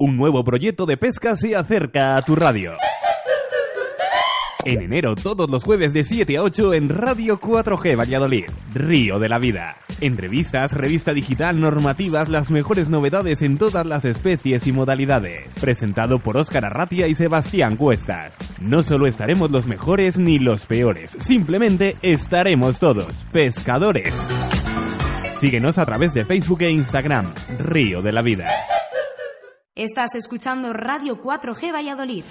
[0.00, 2.74] Un nuevo proyecto de pesca se acerca a tu radio.
[4.64, 9.28] En enero, todos los jueves de 7 a 8 en Radio 4G Valladolid, Río de
[9.28, 9.74] la Vida.
[10.00, 15.48] Entrevistas, revista digital, normativas, las mejores novedades en todas las especies y modalidades.
[15.60, 18.36] Presentado por Óscar Arratia y Sebastián Cuestas.
[18.60, 24.14] No solo estaremos los mejores ni los peores, simplemente estaremos todos, pescadores.
[25.40, 28.48] Síguenos a través de Facebook e Instagram, Río de la Vida.
[29.78, 32.24] Estás escuchando Radio 4G Valladolid.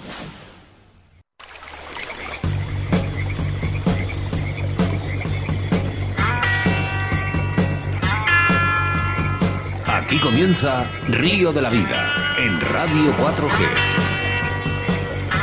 [9.86, 13.66] Aquí comienza Río de la Vida en Radio 4G.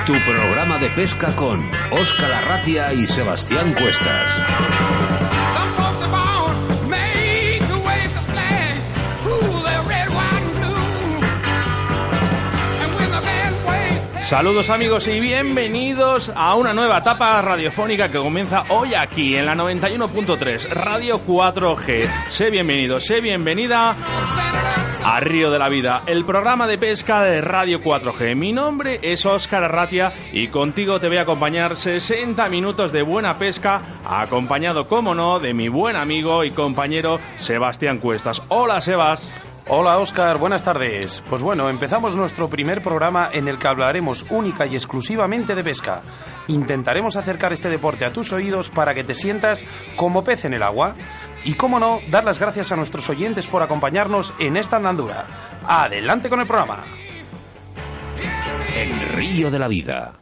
[0.04, 5.13] Tu programa de pesca con Óscar Arratia y Sebastián Cuestas.
[14.24, 19.54] Saludos amigos y bienvenidos a una nueva etapa radiofónica que comienza hoy aquí en la
[19.54, 22.30] 91.3 Radio 4G.
[22.30, 23.94] Sé bienvenido, sé bienvenida
[25.04, 28.34] a Río de la Vida, el programa de pesca de Radio 4G.
[28.34, 33.38] Mi nombre es Óscar Arratia y contigo te voy a acompañar 60 minutos de buena
[33.38, 38.40] pesca, acompañado, como no, de mi buen amigo y compañero Sebastián Cuestas.
[38.48, 39.53] Hola, Sebas.
[39.66, 41.24] Hola Oscar, buenas tardes.
[41.26, 46.02] Pues bueno, empezamos nuestro primer programa en el que hablaremos única y exclusivamente de pesca.
[46.48, 49.64] Intentaremos acercar este deporte a tus oídos para que te sientas
[49.96, 50.96] como pez en el agua.
[51.44, 55.24] Y cómo no, dar las gracias a nuestros oyentes por acompañarnos en esta andadura.
[55.64, 56.84] Adelante con el programa.
[58.76, 60.12] El Río de la Vida,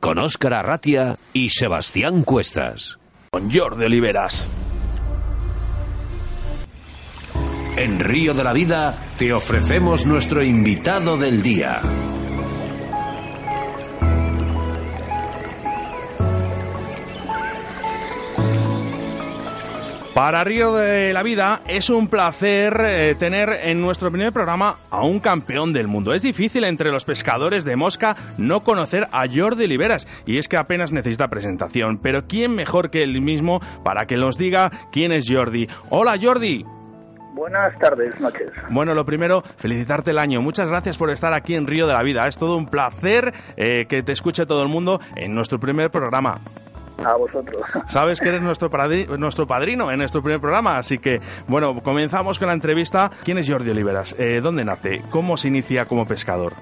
[0.00, 2.98] con Óscar Arratia y Sebastián Cuestas.
[3.30, 4.46] Con Jordi Oliveras.
[7.76, 11.80] En Río de la Vida te ofrecemos nuestro invitado del día.
[20.14, 25.02] Para Río de la Vida es un placer eh, tener en nuestro primer programa a
[25.02, 26.12] un campeón del mundo.
[26.12, 30.58] Es difícil entre los pescadores de mosca no conocer a Jordi Oliveras y es que
[30.58, 35.24] apenas necesita presentación, pero ¿quién mejor que él mismo para que nos diga quién es
[35.26, 35.66] Jordi?
[35.88, 36.66] Hola Jordi.
[37.32, 38.50] Buenas tardes, noches.
[38.68, 40.42] Bueno, lo primero, felicitarte el año.
[40.42, 42.28] Muchas gracias por estar aquí en Río de la Vida.
[42.28, 46.40] Es todo un placer eh, que te escuche todo el mundo en nuestro primer programa.
[47.02, 47.62] A vosotros.
[47.86, 48.70] Sabes que eres nuestro,
[49.18, 53.10] nuestro padrino en nuestro primer programa, así que, bueno, comenzamos con la entrevista.
[53.24, 54.14] ¿Quién es Jordi Oliveras?
[54.18, 55.00] Eh, ¿Dónde nace?
[55.10, 56.52] ¿Cómo se inicia como pescador?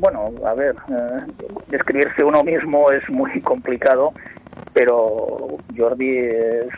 [0.00, 4.12] Bueno, a ver, eh, describirse uno mismo es muy complicado,
[4.74, 6.68] pero Jordi es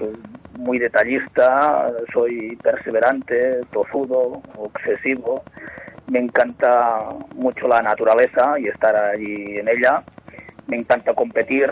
[0.59, 5.43] muy detallista, soy perseverante, tozudo, obsesivo.
[6.09, 10.03] Me encanta mucho la naturaleza y estar allí en ella.
[10.67, 11.69] Me encanta competir,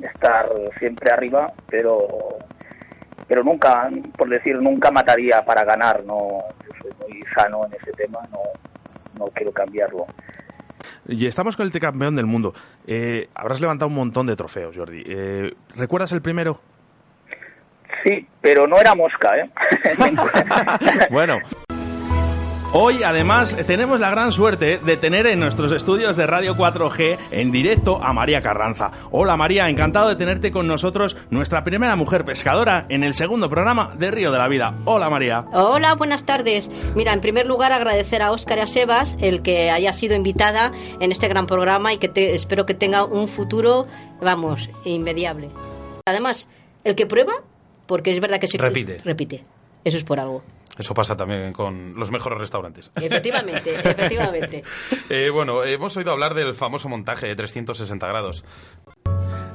[0.00, 2.38] estar siempre arriba, pero
[3.28, 3.88] pero nunca,
[4.18, 6.04] por decir, nunca mataría para ganar.
[6.04, 8.40] No, yo soy muy sano en ese tema, no,
[9.18, 10.06] no quiero cambiarlo.
[11.08, 12.52] Y estamos con el campeón del mundo.
[12.86, 15.02] Eh, habrás levantado un montón de trofeos, Jordi.
[15.06, 16.60] Eh, ¿Recuerdas el primero?
[18.04, 19.50] Sí, pero no era mosca, ¿eh?
[21.10, 21.38] bueno.
[22.74, 27.52] Hoy, además, tenemos la gran suerte de tener en nuestros estudios de Radio 4G en
[27.52, 28.90] directo a María Carranza.
[29.10, 33.94] Hola María, encantado de tenerte con nosotros, nuestra primera mujer pescadora en el segundo programa
[33.98, 34.74] de Río de la Vida.
[34.86, 35.44] Hola María.
[35.52, 36.70] Hola, buenas tardes.
[36.94, 40.72] Mira, en primer lugar agradecer a Óscar y a Sebas el que haya sido invitada
[40.98, 43.86] en este gran programa y que te, espero que tenga un futuro,
[44.22, 45.50] vamos, inmediable.
[46.06, 46.48] Además,
[46.84, 47.34] el que prueba
[47.92, 49.02] porque es verdad que se repite.
[49.04, 49.42] Repite.
[49.84, 50.42] Eso es por algo.
[50.78, 52.90] Eso pasa también con los mejores restaurantes.
[52.96, 54.64] Efectivamente, efectivamente.
[55.10, 58.46] eh, bueno, hemos oído hablar del famoso montaje de 360 grados.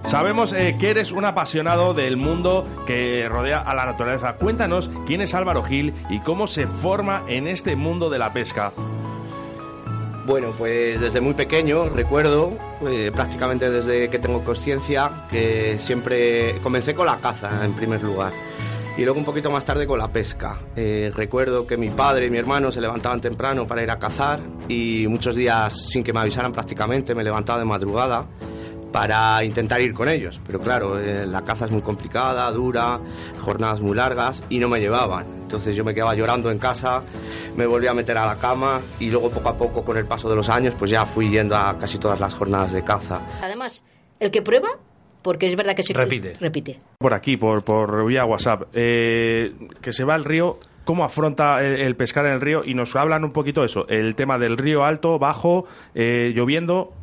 [0.04, 4.36] Sabemos eh, que eres un apasionado del mundo que rodea a la naturaleza.
[4.36, 8.72] Cuéntanos quién es Álvaro Gil y cómo se forma en este mundo de la pesca.
[10.28, 12.52] Bueno, pues desde muy pequeño recuerdo,
[12.86, 18.34] eh, prácticamente desde que tengo conciencia, que siempre comencé con la caza en primer lugar
[18.98, 20.58] y luego un poquito más tarde con la pesca.
[20.76, 24.42] Eh, recuerdo que mi padre y mi hermano se levantaban temprano para ir a cazar
[24.68, 28.26] y muchos días sin que me avisaran prácticamente me levantaba de madrugada
[28.92, 30.40] para intentar ir con ellos.
[30.46, 33.00] Pero claro, eh, la caza es muy complicada, dura,
[33.42, 35.26] jornadas muy largas y no me llevaban.
[35.42, 37.02] Entonces yo me quedaba llorando en casa,
[37.56, 40.30] me volví a meter a la cama y luego poco a poco con el paso
[40.30, 43.22] de los años pues ya fui yendo a casi todas las jornadas de caza.
[43.42, 43.84] Además,
[44.20, 44.70] el que prueba,
[45.22, 46.36] porque es verdad que se repite.
[46.40, 46.80] repite.
[46.98, 51.82] Por aquí, por, por vía WhatsApp, eh, que se va al río cómo afronta el,
[51.82, 54.86] el pescar en el río y nos hablan un poquito eso, el tema del río
[54.86, 56.94] alto, bajo, eh, lloviendo,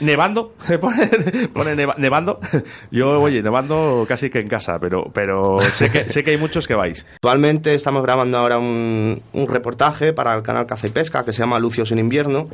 [0.00, 1.08] nevando, pone,
[1.52, 2.38] pone neva- nevando.
[2.90, 6.66] Yo, oye, nevando casi que en casa, pero, pero sé que, sé que hay muchos
[6.66, 7.06] que vais.
[7.16, 11.40] Actualmente estamos grabando ahora un, un reportaje para el canal Caza y Pesca que se
[11.40, 12.48] llama Lucios en invierno,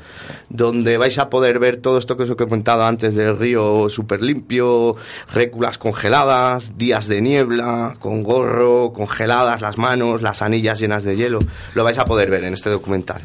[0.48, 4.20] donde vais a poder ver todo esto que os he comentado antes del río súper
[4.22, 4.96] limpio,
[5.32, 11.38] réculas congeladas, días de niebla, con gorro, congeladas las manos, las anillas llenas de hielo.
[11.74, 13.22] Lo vais a poder ver en este documental.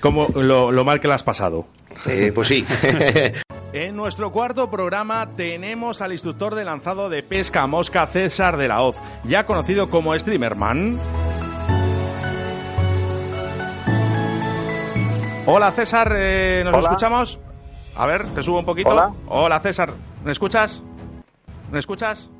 [0.00, 1.66] Como lo, lo mal que lo has pasado.
[2.08, 2.64] Eh, pues sí.
[3.72, 8.82] En nuestro cuarto programa tenemos al instructor de lanzado de pesca mosca César de la
[8.82, 10.98] Hoz, ya conocido como Streamerman.
[15.46, 16.82] Hola César, eh, ¿nos Hola.
[16.82, 17.38] escuchamos?
[17.96, 18.90] A ver, te subo un poquito.
[19.28, 19.60] Hola.
[19.60, 20.82] César, ¿me escuchas?
[21.70, 22.30] ¿Me escuchas?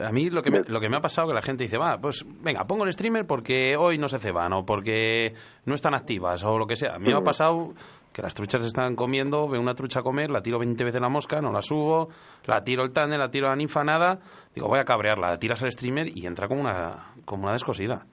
[0.00, 1.98] A mí lo que, me, lo que me ha pasado que la gente dice, va,
[1.98, 5.34] pues venga, pongo el streamer porque hoy no se ceban o porque
[5.66, 6.96] no están activas o lo que sea.
[6.96, 7.74] A mí me ha pasado
[8.12, 11.08] que las truchas se están comiendo, veo una trucha comer, la tiro 20 veces la
[11.08, 12.08] mosca, no la subo,
[12.46, 14.18] la tiro el tándem, la tiro la ninfa, nada.
[14.54, 18.04] Digo, voy a cabrearla, la tiras al streamer y entra como una, como una descosida.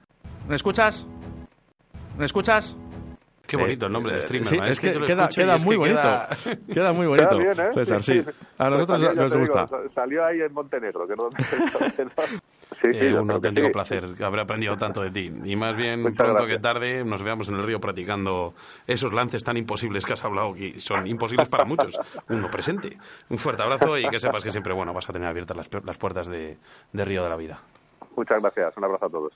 [0.48, 1.06] ¿Me escuchas?
[2.18, 2.76] ¿Me escuchas?
[3.46, 4.46] Qué bonito el nombre de streamer.
[4.48, 4.64] Sí, ¿no?
[4.66, 6.00] es que tú lo queda, queda es muy que bonito.
[6.00, 6.28] queda-
[6.72, 7.28] Queda muy bonito.
[7.30, 7.70] Queda bien, ¿eh?
[7.74, 8.22] César, sí.
[8.58, 9.68] A nosotros Pues salió, nos gusta.
[9.92, 11.28] salió ahí en Montenegro, que no
[12.82, 13.72] Sí, sí, Eh, un auténtico sí.
[13.72, 15.30] placer haber aprendido tanto de ti.
[15.44, 16.56] Y más bien, Muchas pronto gracias.
[16.58, 18.54] que tarde, nos veamos en el río practicando
[18.86, 21.98] esos lances tan imposibles que has hablado, que son imposibles para muchos.
[22.28, 22.96] Uno presente.
[23.28, 25.84] Un fuerte abrazo y que sepas que siempre, bueno, vas a tener abiertas las, pu-
[25.84, 26.56] las puertas de,
[26.92, 27.58] de Río de la Vida.
[28.16, 29.32] Muchas gracias, un abrazo a todos.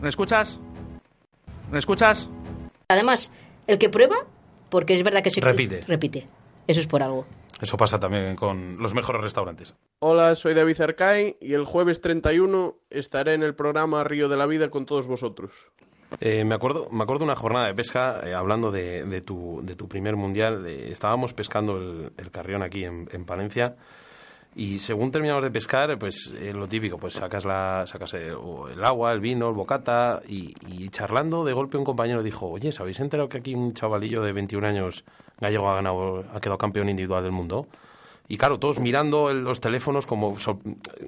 [0.00, 0.60] ¿Me escuchas?
[1.70, 2.30] ¿Me escuchas?
[2.88, 3.30] Además,
[3.66, 4.16] el que prueba,
[4.70, 5.82] porque es verdad que se Repite.
[5.86, 6.26] repite.
[6.70, 7.26] Eso es por algo.
[7.60, 9.74] Eso pasa también con los mejores restaurantes.
[9.98, 14.46] Hola, soy David Arcay y el jueves 31 estaré en el programa Río de la
[14.46, 15.50] Vida con todos vosotros.
[16.20, 19.74] Eh, me acuerdo me acuerdo una jornada de pesca, eh, hablando de, de tu, de
[19.74, 20.64] tu primer mundial.
[20.64, 23.74] eh, estábamos pescando el, el carrión aquí en, en Palencia.
[24.56, 28.32] Y según terminamos de pescar, pues eh, lo típico, pues sacas, la, sacas eh,
[28.72, 32.70] el agua, el vino, el bocata y, y charlando, de golpe un compañero dijo, oye,
[32.70, 35.04] ¿os habéis enterado que aquí un chavalillo de 21 años
[35.40, 37.66] gallego ha ganado, ha quedado campeón individual del mundo?
[38.28, 40.58] Y claro, todos mirando los teléfonos como, sor-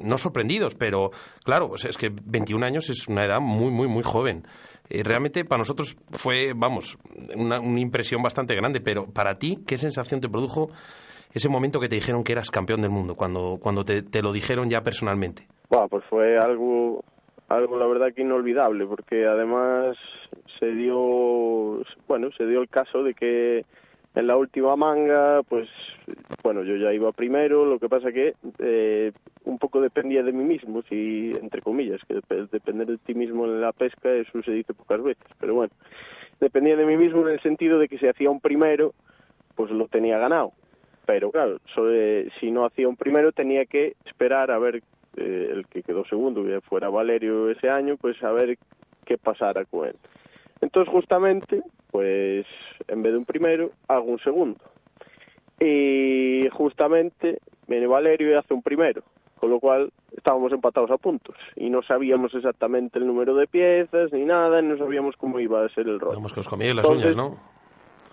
[0.03, 1.11] no sorprendidos, pero
[1.45, 4.43] claro, o es que 21 años es una edad muy, muy, muy joven.
[4.91, 6.99] Eh, realmente para nosotros fue, vamos,
[7.37, 10.71] una, una impresión bastante grande, pero para ti, ¿qué sensación te produjo
[11.33, 14.33] ese momento que te dijeron que eras campeón del mundo, cuando, cuando te, te lo
[14.33, 15.47] dijeron ya personalmente?
[15.71, 17.05] Bueno, pues fue algo,
[17.49, 19.97] algo la verdad que inolvidable, porque además
[20.59, 23.65] se dio, bueno, se dio el caso de que
[24.15, 25.69] en la última manga, pues,
[26.43, 29.13] bueno, yo ya iba primero, lo que pasa que eh,
[29.45, 33.47] un poco dependía de mí mismo, si, entre comillas, que dep- depender de ti mismo
[33.47, 35.73] en la pesca, eso se dice pocas veces, pero bueno,
[36.41, 38.93] dependía de mí mismo en el sentido de que si hacía un primero,
[39.55, 40.53] pues lo tenía ganado.
[41.07, 44.83] Pero claro, sobre- si no hacía un primero tenía que esperar a ver
[45.17, 48.57] eh, el que quedó segundo, que fuera Valerio ese año, pues a ver
[49.05, 49.97] qué pasara con él.
[50.63, 52.47] Entonces justamente, pues
[52.89, 54.61] en vez de un primero, hago un segundo.
[55.61, 59.03] Y justamente viene Valerio y hace un primero,
[59.39, 64.13] con lo cual estábamos empatados a puntos y no sabíamos exactamente el número de piezas
[64.13, 66.11] ni nada, y no sabíamos cómo iba a ser el rol.
[66.11, 67.53] Digamos que os comíais las Entonces, uñas, ¿no?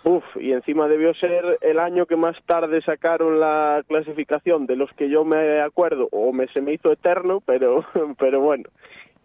[0.04, 4.92] Uf, y encima debió ser el año que más tarde sacaron la clasificación de los
[4.94, 7.84] que yo me acuerdo, o me, se me hizo eterno, pero,
[8.18, 8.70] pero bueno.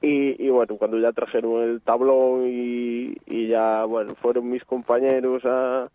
[0.04, 5.42] Y, y bueno, cuando ya trajeron el tablón y, y ya, bueno, fueron mis compañeros
[5.46, 5.88] a,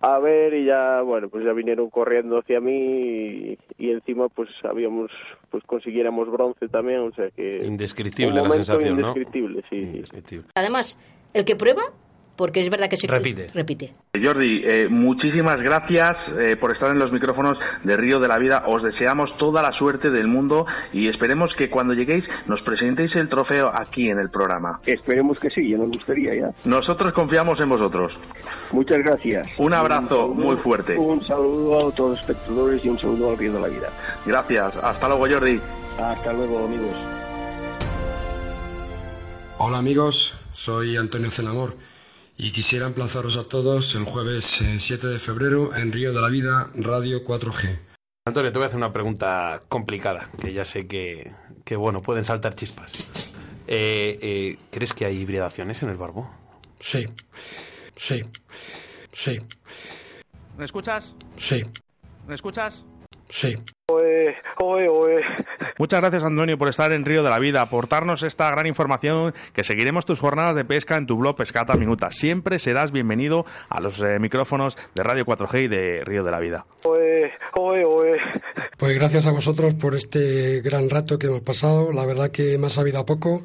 [0.00, 4.48] a ver y ya, bueno, pues ya vinieron corriendo hacia mí y, y encima pues
[4.64, 5.12] habíamos,
[5.50, 7.64] pues consiguiéramos bronce también, o sea que...
[7.64, 9.08] Indescriptible la sensación, ¿no?
[9.08, 9.76] indescriptible, sí.
[9.76, 10.46] Indescriptible.
[10.56, 10.98] Además,
[11.32, 11.82] el que prueba,
[12.38, 13.50] porque es verdad que se Repite.
[13.52, 13.92] repite.
[14.22, 18.62] Jordi, eh, muchísimas gracias eh, por estar en los micrófonos de Río de la Vida.
[18.66, 23.28] Os deseamos toda la suerte del mundo y esperemos que cuando lleguéis nos presentéis el
[23.28, 24.80] trofeo aquí en el programa.
[24.86, 26.50] Esperemos que sí, ya nos gustaría ya.
[26.64, 28.12] Nosotros confiamos en vosotros.
[28.70, 29.48] Muchas gracias.
[29.58, 30.96] Un abrazo saludo- muy fuerte.
[30.96, 33.88] Un saludo a todos los espectadores y un saludo al Río de la Vida.
[34.24, 34.72] Gracias.
[34.82, 35.60] Hasta luego, Jordi.
[35.98, 36.94] Hasta luego, amigos.
[39.60, 41.74] Hola amigos, soy Antonio Celamor
[42.38, 46.28] y quisiera emplazaros a todos el jueves eh, 7 de febrero en Río de la
[46.28, 47.80] Vida, Radio 4G.
[48.26, 51.32] Antonio, te voy a hacer una pregunta complicada, que ya sé que,
[51.64, 52.92] que bueno, pueden saltar chispas.
[53.66, 56.30] Eh, eh, ¿Crees que hay hibridaciones en el barbo?
[56.78, 57.06] Sí,
[57.96, 58.24] sí,
[59.12, 59.40] sí,
[60.56, 61.16] ¿Me escuchas?
[61.36, 61.64] sí,
[62.26, 62.84] ¿Me escuchas?
[63.28, 63.56] sí.
[65.78, 69.64] Muchas gracias, Antonio, por estar en Río de la Vida, aportarnos esta gran información, que
[69.64, 72.10] seguiremos tus jornadas de pesca en tu blog Pescata Minuta.
[72.10, 76.40] Siempre serás bienvenido a los eh, micrófonos de Radio 4G y de Río de la
[76.40, 76.66] Vida.
[78.76, 81.90] Pues gracias a vosotros por este gran rato que hemos pasado.
[81.90, 83.42] La verdad que me ha sabido a poco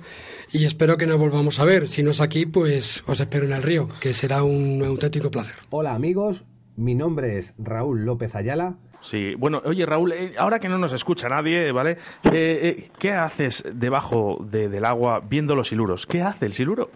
[0.51, 1.87] y espero que nos volvamos a ver.
[1.87, 5.63] Si no es aquí, pues os espero en el río, que será un auténtico placer.
[5.69, 6.43] Hola amigos,
[6.75, 8.75] mi nombre es Raúl López Ayala.
[9.03, 11.97] Sí, bueno, oye Raúl, eh, ahora que no nos escucha nadie, ¿vale?
[12.23, 16.05] Eh, eh, ¿Qué haces debajo de- del agua viendo los siluros?
[16.07, 16.89] ¿Qué hace el siluro?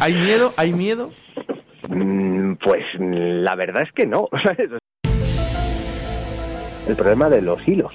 [0.00, 0.52] ¿Hay miedo?
[0.58, 1.12] ¿Hay miedo?
[1.88, 4.28] Mm, Pues la verdad es que no.
[4.44, 4.70] ¿sabes?
[6.88, 7.92] El problema de los hilos.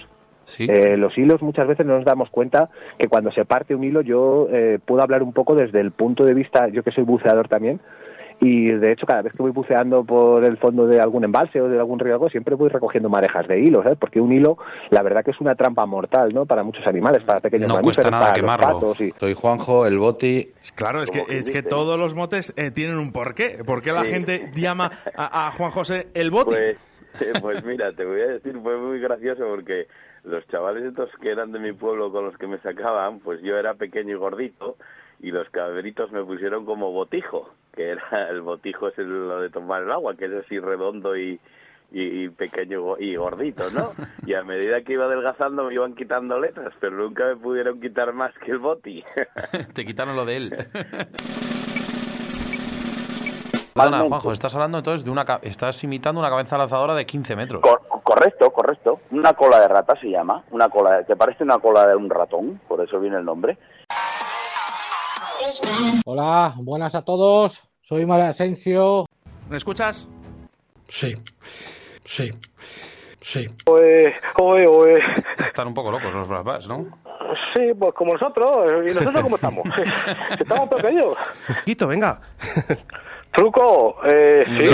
[0.57, 2.69] Eh, los hilos muchas veces no nos damos cuenta
[2.99, 6.25] que cuando se parte un hilo yo eh, puedo hablar un poco desde el punto
[6.25, 7.79] de vista, yo que soy buceador también,
[8.43, 11.69] y de hecho cada vez que voy buceando por el fondo de algún embalse o
[11.69, 13.97] de algún río siempre voy recogiendo marejas de hilos, ¿sabes?
[13.99, 14.57] porque un hilo
[14.89, 16.45] la verdad que es una trampa mortal ¿no?
[16.47, 18.79] para muchos animales, para pequeños No cuesta mamíferos, nada para los quemarlo.
[18.79, 19.13] patos y...
[19.19, 20.49] Soy Juanjo, el Boti.
[20.75, 23.63] Claro, es que, es que todos los motes eh, tienen un porqué.
[23.65, 24.09] ¿Por qué la Sí.
[24.09, 26.49] gente llama a, a Juan José el boti?
[26.51, 26.77] Pues,
[27.21, 29.87] eh, pues mira, te voy a decir, fue muy gracioso porque
[30.23, 33.57] los chavales estos que eran de mi pueblo con los que me sacaban, pues yo
[33.57, 34.77] era pequeño y gordito
[35.19, 39.49] y los cabritos me pusieron como botijo, que era el botijo es el- lo de
[39.49, 41.39] tomar el agua, que es así redondo y,
[41.91, 43.91] y, y pequeño y gordito, ¿no?
[44.25, 48.13] Y a medida que iba adelgazando me iban quitando letras, pero nunca me pudieron quitar
[48.13, 49.03] más que el boti.
[49.73, 50.67] Te quitaron lo de él.
[53.73, 55.25] Perdona, Juanjo, estás hablando entonces de una...
[55.41, 57.61] Estás imitando una cabeza lanzadora de 15 metros.
[58.03, 58.99] Correcto, correcto.
[59.11, 60.43] Una cola de rata se llama.
[60.51, 63.57] Una cola, que parece una cola de un ratón, por eso viene el nombre.
[66.05, 67.67] Hola, buenas a todos.
[67.81, 69.05] Soy María Asensio.
[69.49, 70.07] ¿Me escuchas?
[70.87, 71.13] Sí,
[72.05, 72.31] sí,
[73.19, 73.49] sí.
[75.45, 76.85] Están un poco locos los bravas, ¿no?
[77.53, 78.81] Sí, pues como nosotros.
[78.89, 79.65] ¿Y nosotros cómo estamos?
[80.39, 81.15] estamos pequeños.
[81.65, 82.21] Quito, venga.
[83.33, 84.69] Truco, eh, sí,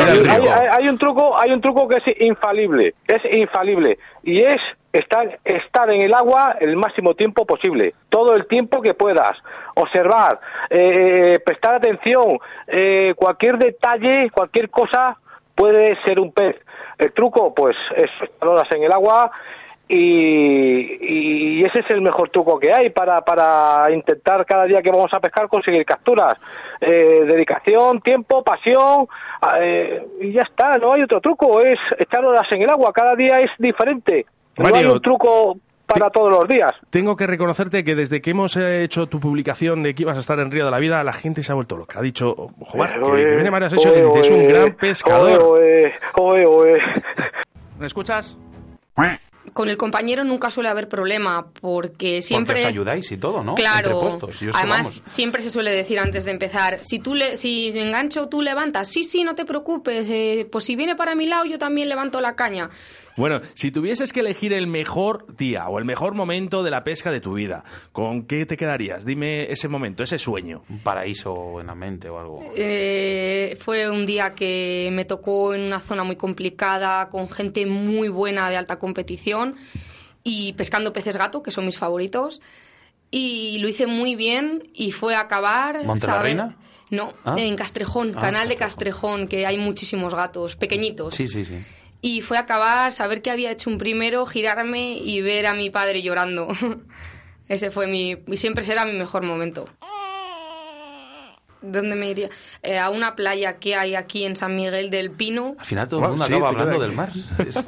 [0.72, 4.58] hay un truco, hay un truco que es infalible, es infalible y es
[4.94, 9.34] estar estar en el agua el máximo tiempo posible, todo el tiempo que puedas,
[9.76, 10.40] observar,
[10.70, 15.18] eh, prestar atención, eh, cualquier detalle, cualquier cosa
[15.56, 16.56] puede ser un pez.
[16.98, 19.32] El truco, pues, es estar horas en el agua
[19.88, 24.92] y, y ese es el mejor truco que hay para, para intentar cada día que
[24.92, 26.34] vamos a pescar conseguir capturas.
[26.82, 29.08] Eh, dedicación, tiempo, pasión
[29.60, 33.16] eh, y ya está, no hay otro truco, es echar horas en el agua, cada
[33.16, 34.26] día es diferente.
[34.58, 36.74] No hay Mario, un truco para todos los días.
[36.90, 40.20] Tengo que reconocerte que desde que hemos eh, hecho tu publicación de que ibas a
[40.20, 42.00] estar en Río de la Vida, la gente se ha vuelto loca.
[42.00, 45.42] Ha dicho, joder, que, que viene Mario Asensio que dice, es un gran pescador.
[45.42, 46.74] Oe, oe, oe.
[47.80, 48.38] ¿Me escuchas?
[49.54, 53.56] Con el compañero nunca suele haber problema porque siempre Porque os ayudáis y todo, ¿no?
[53.56, 53.92] Claro.
[53.92, 54.42] Entre puestos.
[54.42, 58.28] Y os Además, siempre se suele decir antes de empezar, si tú le, si engancho,
[58.28, 58.90] tú levantas.
[58.90, 60.10] Sí, sí, no te preocupes.
[60.12, 62.70] eh, pues si viene para mi lado, yo también levanto la caña.
[63.18, 67.12] Bueno, si tuvieses que elegir el mejor día o el mejor momento de la pesca
[67.12, 69.04] de tu vida, ¿con qué te quedarías?
[69.06, 70.64] Dime ese momento, ese sueño.
[70.70, 72.40] Un paraíso en la mente o algo.
[72.56, 78.08] Eh, fue un día que me tocó en una zona muy complicada, con gente muy
[78.08, 79.56] buena de alta competición
[80.24, 82.40] y pescando peces gato, que son mis favoritos.
[83.10, 85.84] Y lo hice muy bien y fue a acabar.
[85.86, 86.22] ¿Monte la.
[86.22, 86.58] Reina?
[86.90, 87.36] No, Ah.
[87.38, 91.16] en Castrejón, Ah, canal de Castrejón, que hay muchísimos gatos, pequeñitos.
[91.16, 91.56] Sí, sí, sí.
[92.02, 95.70] Y fue a acabar, saber que había hecho un primero, girarme y ver a mi
[95.70, 96.48] padre llorando.
[97.48, 98.18] Ese fue mi.
[98.28, 99.68] Y siempre será mi mejor momento.
[101.60, 102.30] ¿Dónde me iría?
[102.62, 105.56] Eh, a una playa que hay aquí en San Miguel del Pino.
[105.58, 107.10] Al final todo el mundo sí, acaba hablando del mar.
[107.40, 107.68] Es-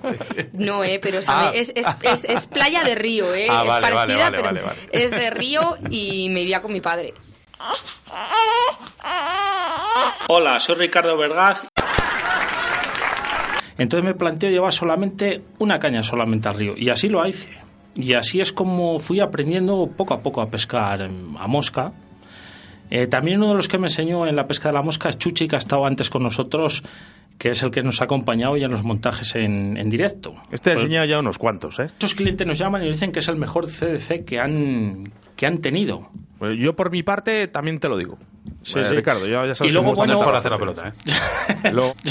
[0.53, 1.51] No, eh, pero o sea, Ah.
[1.55, 3.47] es, es, es, es playa de río, eh.
[3.49, 4.79] Ah, es vale, vale, parecida, vale, pero vale, vale.
[4.91, 7.15] es de río y me iría con mi padre.
[10.27, 11.65] Hola, soy Ricardo Vergaz.
[13.79, 17.49] Entonces me planteo llevar solamente una caña solamente al río y así lo hice.
[17.95, 21.91] Y así es como fui aprendiendo poco a poco a pescar a mosca.
[22.91, 25.17] Eh, también uno de los que me enseñó en la pesca de la mosca es
[25.17, 26.83] Chuchi, que ha estado antes con nosotros,
[27.37, 30.33] que es el que nos ha acompañado ya en los montajes en, en directo.
[30.51, 31.87] Este ha Pues- enseñado ya unos cuantos, ¿eh?
[31.93, 35.59] Muchos clientes nos llaman y dicen que es el mejor CDC que han, que han
[35.59, 36.09] tenido.
[36.39, 38.17] Pues yo por mi parte también te lo digo.
[38.63, 38.95] Sí, sí.
[38.95, 40.93] Ricardo, ya, ya sabes Y luego, que me bueno, para hacer la pelota, ¿eh?
[41.71, 41.93] Luego-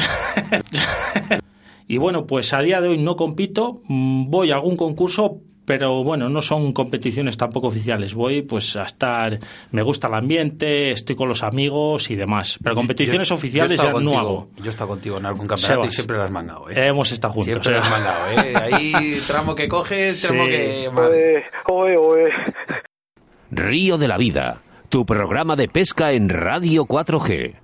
[1.88, 6.02] Y bueno, pues a día de hoy no compito, mm, voy a algún concurso pero
[6.02, 8.14] bueno, no son competiciones tampoco oficiales.
[8.14, 9.38] Voy pues a estar,
[9.70, 12.58] me gusta el ambiente, estoy con los amigos y demás.
[12.64, 14.48] Pero competiciones Yo- yo oficiales estado ya contigo- no hago.
[14.56, 16.74] Yo he estado contigo en algún campeonato y siempre lo has mandado, ¿eh?
[16.86, 17.52] Hemos estado juntos.
[17.62, 18.54] Siempre lo has mandado, ¿eh?
[18.56, 20.48] Ahí tramo que coges, tramo Sí.
[20.50, 20.88] que...
[23.50, 27.56] Río de la Vida, tu programa de pesca en Radio 4G.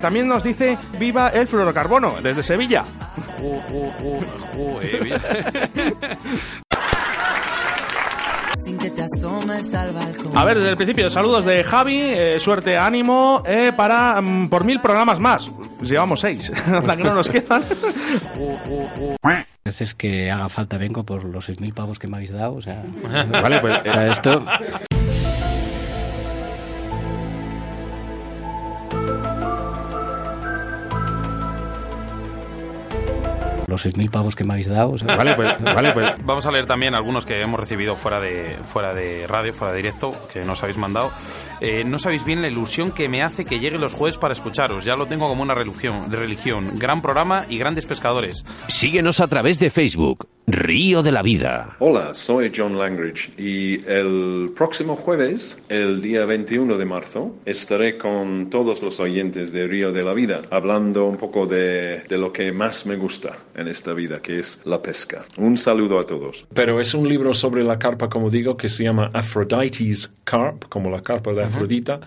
[0.00, 2.84] También nos dice viva el fluorocarbono desde Sevilla.
[8.78, 10.36] Que te asomes al balcón.
[10.36, 14.64] A ver, desde el principio, saludos de Javi, eh, suerte, ánimo, eh, para mm, por
[14.64, 15.50] mil programas más.
[15.78, 17.64] Pues llevamos seis, hasta que no nos quedan.
[19.64, 22.82] veces que haga falta vengo por los 6.000 pavos que me habéis dado, o sea...
[23.42, 24.44] Vale, pues, o sea, esto...
[33.68, 35.08] Los 6.000 pavos que me habéis dado, o sea...
[35.36, 35.54] pues,
[36.24, 39.76] Vamos a leer también algunos que hemos recibido fuera de, fuera de radio, fuera de
[39.76, 41.10] directo, que nos habéis mandado.
[41.60, 44.86] Eh, no sabéis bien la ilusión que me hace que llegue los jueves para escucharos.
[44.86, 46.08] Ya lo tengo como una religión.
[46.08, 46.78] De religión.
[46.78, 48.42] Gran programa y grandes pescadores.
[48.68, 51.76] Síguenos a través de Facebook, Río de la Vida.
[51.78, 58.48] Hola, soy John Langridge y el próximo jueves, el día 21 de marzo, estaré con
[58.48, 62.50] todos los oyentes de Río de la Vida hablando un poco de, de lo que
[62.52, 65.24] más me gusta en esta vida, que es la pesca.
[65.36, 66.46] Un saludo a todos.
[66.54, 70.90] Pero es un libro sobre la carpa, como digo, que se llama Aphrodite's Carp, como
[70.90, 72.00] la carpa de Afrodita,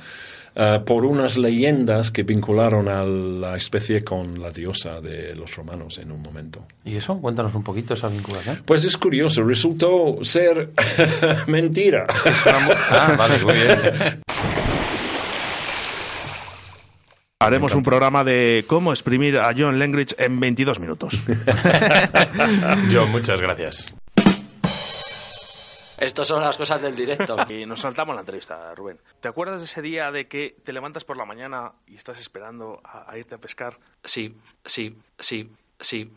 [0.53, 5.97] eh, por unas leyendas que vincularon a la especie con la diosa de los romanos
[5.97, 6.65] en un momento.
[6.83, 7.17] ¿Y eso?
[7.19, 8.61] Cuéntanos un poquito esa vinculación.
[8.65, 10.71] Pues es curioso, resultó ser
[11.47, 12.05] mentira.
[12.45, 14.21] Ah, vale, muy bien.
[17.41, 21.19] Haremos un programa de cómo exprimir a John Langridge en 22 minutos.
[22.93, 23.95] John, muchas gracias.
[25.97, 27.35] Estas son las cosas del directo.
[27.49, 28.99] Y nos saltamos la entrevista, Rubén.
[29.19, 32.79] ¿Te acuerdas de ese día de que te levantas por la mañana y estás esperando
[32.83, 33.77] a, a irte a pescar?
[34.03, 35.49] Sí, sí, sí,
[35.79, 36.11] sí.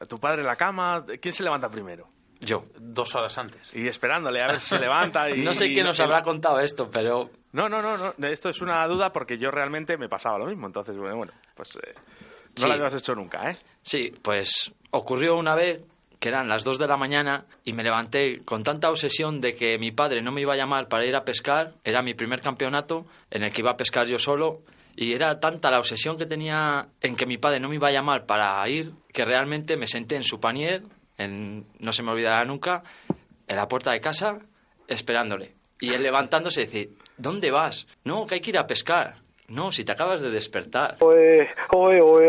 [0.00, 1.04] ¿A tu padre en la cama?
[1.20, 2.08] ¿Quién se levanta primero?
[2.38, 2.66] Yo.
[2.78, 3.70] Dos horas antes.
[3.74, 5.28] Y esperándole a ver si se levanta.
[5.28, 8.26] Y, no sé quién nos y- habrá contado esto, pero No, no, no, no.
[8.28, 10.66] Esto es una duda porque yo realmente me pasaba lo mismo.
[10.66, 12.66] Entonces, bueno, pues eh, no Sí.
[12.66, 13.56] lo habías hecho nunca, ¿eh?
[13.82, 15.80] Sí, pues ocurrió una vez
[16.20, 19.78] que eran las 2 de la mañana y me levanté con tanta obsesión de que
[19.78, 21.74] mi padre no me iba a llamar para ir a pescar.
[21.84, 24.60] Era mi primer campeonato en el que iba a pescar yo solo.
[24.96, 27.92] Y era tanta la obsesión que tenía en que mi padre no me iba a
[27.92, 30.82] llamar para ir que realmente me senté en su panier,
[31.18, 32.82] en, no se me olvidará nunca,
[33.46, 34.38] en la puerta de casa,
[34.88, 35.54] esperándole.
[35.80, 37.86] Y él levantándose y decir, ¿dónde vas?
[38.04, 39.16] No, que hay que ir a pescar.
[39.48, 40.96] No, si te acabas de despertar.
[41.00, 42.28] Oe, oe, oe.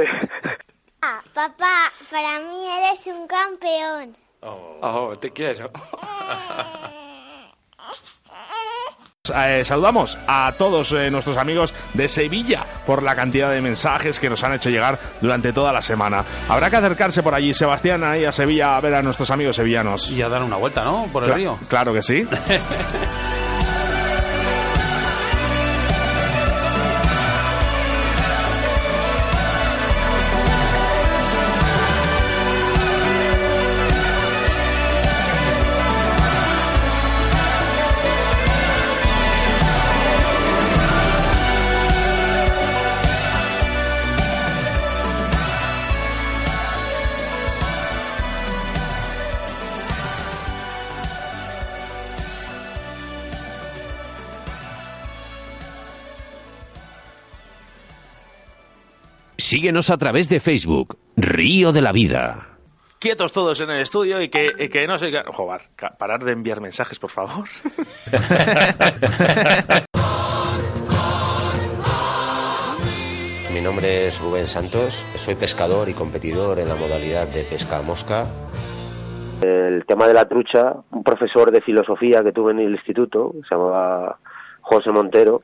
[1.02, 4.16] Ah, papá, para mí eres un campeón.
[4.42, 5.72] Oh, te quiero.
[9.36, 14.28] Eh, saludamos a todos eh, nuestros amigos de Sevilla por la cantidad de mensajes que
[14.28, 16.26] nos han hecho llegar durante toda la semana.
[16.48, 20.10] Habrá que acercarse por allí, Sebastián, ahí a Sevilla a ver a nuestros amigos sevillanos.
[20.10, 21.06] Y a dar una vuelta, ¿no?
[21.14, 21.60] Por el Cla- río.
[21.68, 22.28] Claro que sí.
[59.60, 62.48] Síguenos a través de Facebook, Río de la Vida.
[62.98, 65.12] Quietos todos en el estudio y que, y que no se...
[65.26, 65.64] Joder,
[65.98, 67.44] parar de enviar mensajes, por favor.
[73.54, 77.82] mi nombre es Rubén Santos, soy pescador y competidor en la modalidad de pesca a
[77.82, 78.28] mosca.
[79.42, 83.56] El tema de la trucha, un profesor de filosofía que tuve en el instituto, se
[83.56, 84.20] llamaba
[84.62, 85.44] José Montero,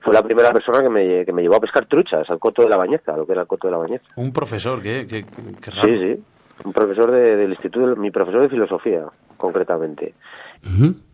[0.00, 2.68] fue la primera persona que me, que me llevó a pescar truchas al coto de
[2.68, 4.04] la bañeza, lo que era el coto de la bañeza.
[4.16, 5.24] Un profesor, qué, qué,
[5.60, 5.88] qué raro.
[5.88, 6.22] Sí, sí,
[6.64, 9.04] un profesor de- del instituto, mi profesor de filosofía,
[9.36, 10.14] concretamente.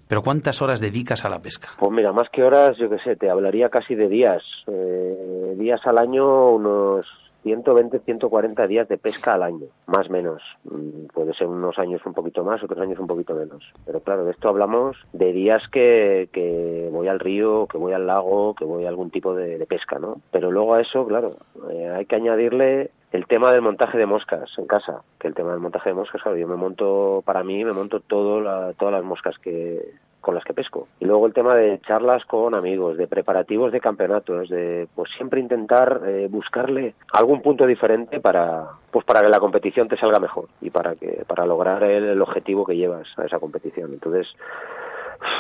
[0.07, 1.69] Pero ¿cuántas horas dedicas a la pesca?
[1.79, 4.43] Pues mira, más que horas, yo qué sé, te hablaría casi de días.
[4.67, 7.07] Eh, días al año, unos
[7.45, 10.43] 120, 140 días de pesca al año, más o menos.
[10.65, 13.63] Mm, Puede ser unos años un poquito más, otros años un poquito menos.
[13.87, 18.07] Pero claro, de esto hablamos de días que, que voy al río, que voy al
[18.09, 20.17] lago, que voy a algún tipo de, pesca, ¿no?
[20.33, 21.37] Pero luego a eso, claro,
[21.71, 25.53] eh, hay que añadirle el tema del montaje de moscas en casa, que el tema
[25.53, 28.93] del montaje de moscas, claro, yo me monto, para mí, me monto todo la- todas
[28.93, 29.81] las moscas que
[30.25, 30.89] con las que pesco.
[30.99, 35.39] Y luego el tema de charlas con amigos, de preparativos de campeonatos, de pues siempre
[35.39, 40.49] intentar eh, buscarle algún punto diferente para pues para que la competición te salga mejor
[40.61, 43.93] y para que para lograr el, el objetivo que llevas a esa competición.
[43.93, 44.27] Entonces,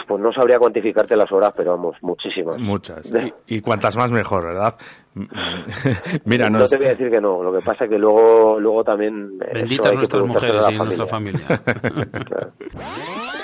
[0.06, 2.60] pues no sabría cuantificarte las horas, pero vamos, muchísimas.
[2.60, 3.12] Muchas.
[3.46, 4.74] Y, y cuantas más mejor, ¿verdad?
[6.24, 8.82] Mira, no te voy a decir que no, lo que pasa es que luego luego
[8.82, 11.46] también Benditas nuestras mujeres y la nuestra familia.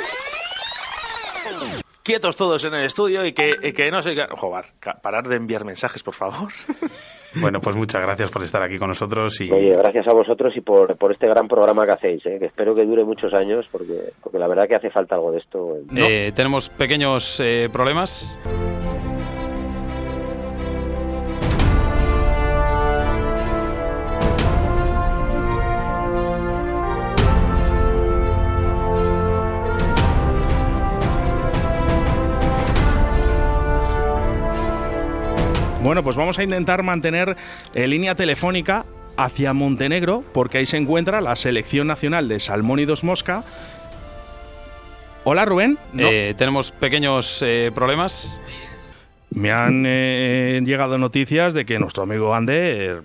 [2.03, 4.27] Quietos todos en el estudio y que, y que no qué...
[4.31, 4.65] Joder,
[5.03, 6.49] parar de enviar mensajes, por favor.
[7.37, 10.61] Bueno, pues muchas gracias por estar aquí con nosotros y Oye, gracias a vosotros y
[10.61, 12.39] por, por este gran programa que hacéis, ¿eh?
[12.41, 15.39] que espero que dure muchos años porque, porque la verdad que hace falta algo de
[15.39, 15.77] esto.
[15.95, 18.37] Eh, tenemos pequeños eh, problemas.
[35.83, 37.37] Bueno, pues vamos a intentar mantener
[37.75, 38.85] eh, línea telefónica
[39.17, 43.45] hacia Montenegro, porque ahí se encuentra la selección nacional de salmónidos mosca.
[45.25, 45.79] Hola, Rubén.
[45.93, 48.41] No, Eh, tenemos pequeños eh, problemas.
[49.31, 53.03] Me han eh, llegado noticias de que nuestro amigo Ander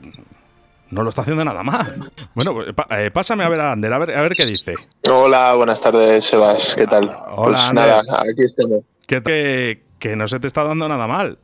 [0.90, 2.12] no lo está haciendo nada mal.
[2.34, 4.74] Bueno, pues, eh, pásame a ver a Ander, a ver, a ver qué dice.
[5.10, 6.76] Hola, buenas tardes, Sebas.
[6.76, 7.06] ¿Qué tal?
[7.06, 7.88] Hola, pues Ander.
[7.88, 8.84] nada, aquí estamos.
[9.08, 11.38] Que, que, que no se te está dando nada mal.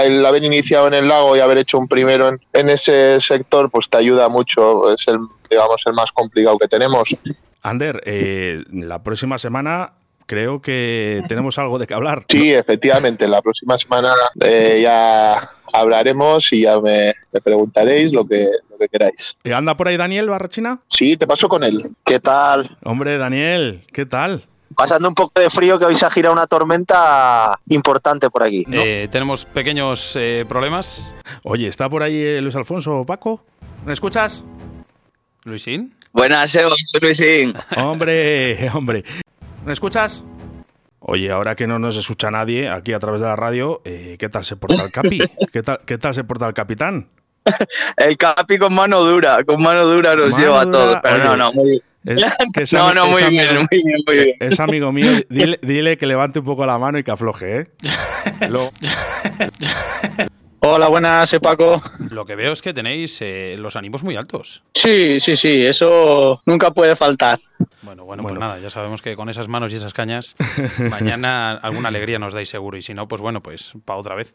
[0.00, 3.70] El haber iniciado en el lago y haber hecho un primero en, en ese sector,
[3.70, 4.92] pues te ayuda mucho.
[4.92, 7.08] Es el, digamos, el más complicado que tenemos.
[7.62, 9.92] Ander, eh, la próxima semana
[10.26, 12.24] creo que tenemos algo de qué hablar.
[12.28, 13.26] Sí, efectivamente.
[13.26, 14.12] La próxima semana
[14.44, 19.38] eh, ya hablaremos y ya me, me preguntaréis lo que, lo que queráis.
[19.52, 20.80] ¿Anda por ahí Daniel Barrachina?
[20.86, 21.82] Sí, te paso con él.
[22.04, 22.76] ¿Qué tal?
[22.84, 24.44] Hombre, Daniel, ¿qué tal?
[24.78, 28.64] Pasando un poco de frío que hoy se ha girado una tormenta importante por aquí.
[28.70, 31.12] Eh, tenemos pequeños eh, problemas.
[31.42, 33.42] Oye, ¿está por ahí eh, Luis Alfonso Paco?
[33.84, 34.44] ¿Me escuchas?
[35.42, 35.96] ¿Luisín?
[36.12, 37.54] Buenas, Sebas, soy Luisín.
[37.76, 39.02] Hombre, hombre.
[39.66, 40.22] ¿Me escuchas?
[41.00, 44.28] Oye, ahora que no nos escucha nadie aquí a través de la radio, eh, ¿qué
[44.28, 45.20] tal se porta el capi?
[45.52, 47.08] ¿Qué tal, ¿Qué tal se porta el capitán?
[47.96, 50.98] El Capi con mano dura, con mano dura nos Mano lleva a dura, todos.
[51.02, 53.82] Pero oye, no, no, muy Es- que es No, no, es muy amigo- bien, muy
[53.82, 54.36] bien, muy bien.
[54.40, 57.66] Es amigo mío, dile, dile que levante un poco la mano y que afloje, ¿eh?
[58.48, 58.70] Lo,
[60.60, 61.80] Hola, buenas, soy Paco.
[62.10, 64.62] lo que veo es que tenéis eh, los ánimos muy altos.
[64.74, 67.38] Sí, sí, sí, eso nunca puede faltar.
[67.82, 70.34] Bueno, bueno, pues nada, ya sabemos que con esas manos y esas cañas,
[70.90, 72.76] mañana alguna alegría nos dais seguro.
[72.76, 74.34] Y si no, pues bueno, pues para otra vez.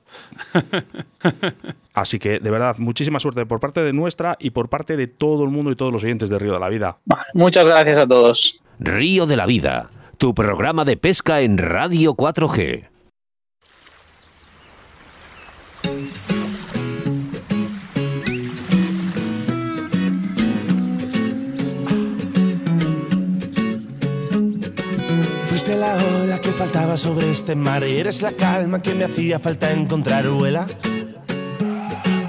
[1.93, 5.43] Así que, de verdad, muchísima suerte por parte de nuestra y por parte de todo
[5.43, 6.97] el mundo y todos los oyentes de Río de la Vida.
[7.33, 8.61] Muchas gracias a todos.
[8.79, 12.92] Río de la Vida, tu programa de pesca en Radio 4G.
[25.79, 29.71] La ola que faltaba sobre este mar y eres la calma que me hacía falta
[29.71, 30.67] encontrar, vuela.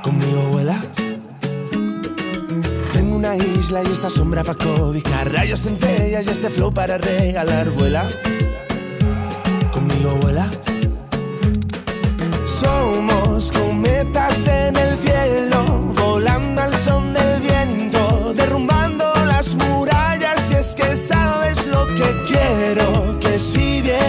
[0.02, 0.80] Conmigo vuela.
[2.92, 7.68] Tengo una isla y esta sombra para cobijar, rayos centellas y este flow para regalar,
[7.70, 8.08] vuela.
[9.72, 10.50] Conmigo vuela.
[12.46, 20.50] Somos cometas en el cielo, volando al son del viento, derrumbando las murallas.
[20.50, 21.63] Y es que sabes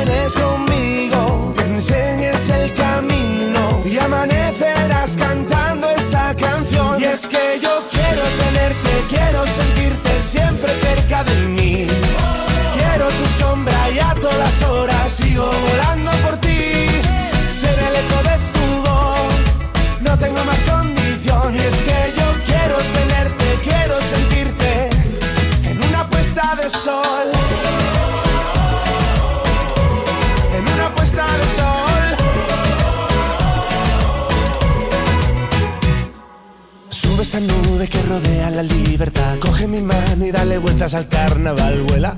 [0.05, 6.99] vienes conmigo, me enseñes el camino y amanecerás cantando esta canción.
[7.01, 11.87] Y es que yo quiero tenerte, quiero sentirte siempre cerca de mí.
[12.77, 16.44] Quiero tu sombra y a todas horas sigo volando por ti.
[40.93, 42.15] Al carnaval, vuela.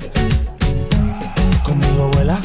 [1.64, 2.38] Conmigo vuela.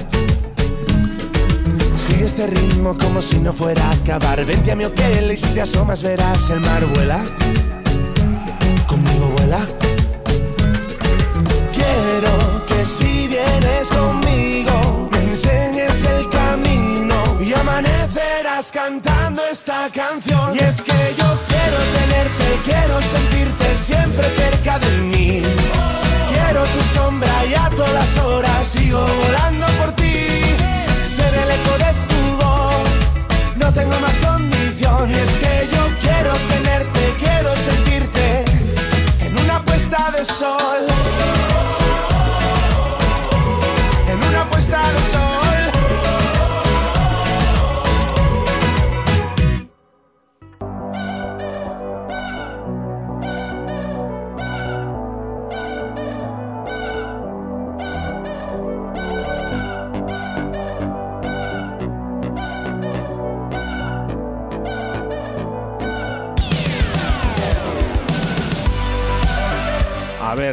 [1.97, 4.45] Sigue este ritmo como si no fuera a acabar.
[4.45, 7.25] Vente a mi hotel y si te asomas verás el mar, vuela.
[8.87, 9.67] Conmigo vuela.
[11.73, 20.55] Quiero que si vienes conmigo me enseñes el camino y amanecerás cantando esta canción.
[20.55, 25.12] Y es que yo quiero tenerte, quiero sentirte siempre cerca de mí.
[27.49, 30.43] Y a todas horas sigo volando por ti.
[31.05, 32.89] Ser el eco de tu voz,
[33.57, 35.11] no tengo más condición.
[35.11, 38.45] Y es que yo quiero tenerte, quiero sentirte
[39.27, 41.62] en una puesta de sol.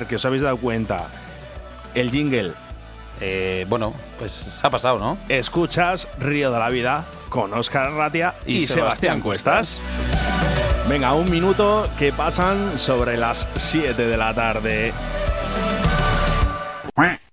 [0.10, 1.08] Que os habéis dado cuenta.
[1.94, 2.52] El jingle.
[3.22, 5.18] Eh, bueno, pues se ha pasado, ¿no?
[5.30, 9.80] Escuchas Río de la Vida con Óscar Ratia y, Y Sebastián Sebastián Cuestas.
[10.90, 14.92] Venga, un minuto que pasan sobre las 7 de la tarde.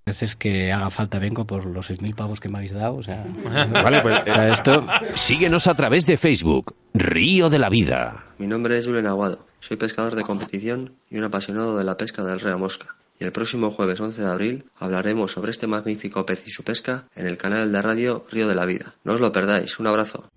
[0.05, 2.95] veces que haga falta vengo por los 6.000 pavos que me habéis dado.
[2.95, 3.25] O sea,
[3.83, 4.19] Vale, pues,
[4.53, 4.85] esto...
[5.15, 8.25] Síguenos a través de Facebook, Río de la Vida.
[8.37, 12.23] Mi nombre es Julen Aguado, soy pescador de competición y un apasionado de la pesca
[12.23, 12.95] del rea mosca.
[13.19, 17.05] Y el próximo jueves 11 de abril hablaremos sobre este magnífico pez y su pesca
[17.15, 18.93] en el canal de radio Río de la Vida.
[19.03, 20.29] No os lo perdáis, un abrazo.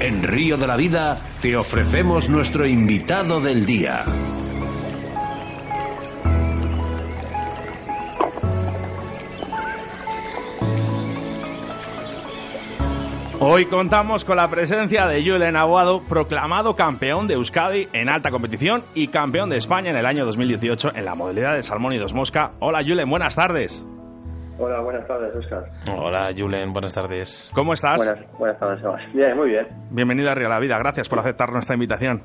[0.00, 4.04] En Río de la Vida te ofrecemos nuestro invitado del día.
[13.46, 18.82] Hoy contamos con la presencia de Julen Aguado, proclamado campeón de Euskadi en alta competición
[18.94, 22.14] y campeón de España en el año 2018 en la modalidad de salmón y dos
[22.14, 22.52] mosca.
[22.60, 23.84] Hola Julen, buenas tardes.
[24.58, 25.62] Hola, buenas tardes, Oscar.
[25.94, 27.50] Hola, Julen, buenas tardes.
[27.54, 27.98] ¿Cómo estás?
[27.98, 29.12] Buenas, buenas tardes, Sebas.
[29.12, 29.66] Bien, muy bien.
[29.90, 32.22] Bienvenido a Río de la Vida, gracias por aceptar nuestra invitación.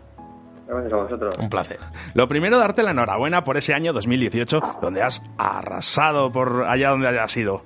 [0.70, 1.38] Gracias a vosotros.
[1.38, 1.80] Un placer.
[2.14, 7.10] Lo primero, darte la enhorabuena por ese año 2018, donde has arrasado por allá donde
[7.10, 7.64] hayas ido.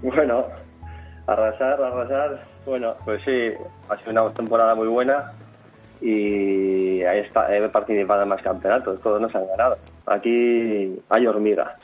[0.00, 0.46] Bueno,
[1.26, 2.53] arrasar, arrasar.
[2.66, 3.52] Bueno, pues sí,
[3.88, 5.32] ha sido una temporada muy buena
[6.00, 9.76] y ahí está, he participado en más campeonatos, todos nos han ganado.
[10.06, 11.76] Aquí hay hormiga,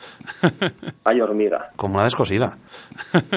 [1.05, 1.71] hay hormiga.
[1.77, 2.57] Como una descosida.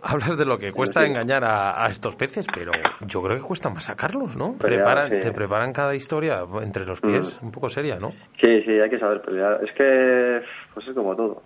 [0.00, 2.70] Hablas de lo que cuesta engañar a, a estos peces, pero
[3.06, 4.56] yo creo que cuesta más sacarlos, ¿no?
[4.56, 5.20] Pelear, Preparan, sí.
[5.20, 8.10] Te preparan cada historia entre los pies, un poco seria, ¿no?
[8.40, 9.60] Sí, sí, hay que saber pelear.
[9.64, 10.40] Es que,
[10.78, 11.42] pues es como todo.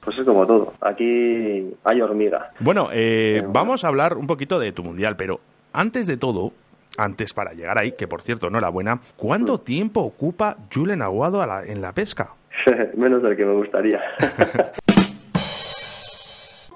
[0.00, 0.72] Pues es como todo.
[0.80, 2.50] Aquí hay hormiga.
[2.58, 5.38] Bueno, eh, vamos a hablar un poquito de tu mundial, pero
[5.72, 6.52] antes de todo,
[6.98, 11.64] antes para llegar ahí, que por cierto, enhorabuena, ¿cuánto tiempo ocupa Julen Aguado a la-
[11.64, 12.30] en la pesca?
[12.96, 14.00] Menos del que me gustaría.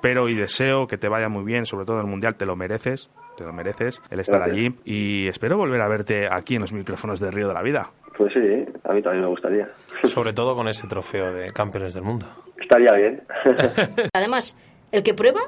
[0.03, 2.55] Pero y deseo que te vaya muy bien, sobre todo en el mundial, te lo
[2.57, 4.57] mereces, te lo mereces el estar Gracias.
[4.57, 7.91] allí y espero volver a verte aquí en los micrófonos de Río de la Vida.
[8.17, 8.41] Pues sí,
[8.85, 9.69] a mí también me gustaría.
[10.05, 12.27] Sobre todo con ese trofeo de campeones del mundo.
[12.61, 13.23] Estaría bien.
[14.15, 14.57] Además,
[14.93, 15.41] el que prueba,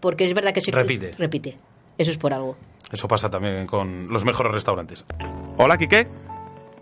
[0.00, 1.12] porque es verdad que se Repite.
[1.18, 1.56] repite.
[1.98, 2.56] Eso es por algo.
[2.92, 5.06] Eso pasa también con los mejores restaurantes.
[5.56, 6.06] Hola, Quique.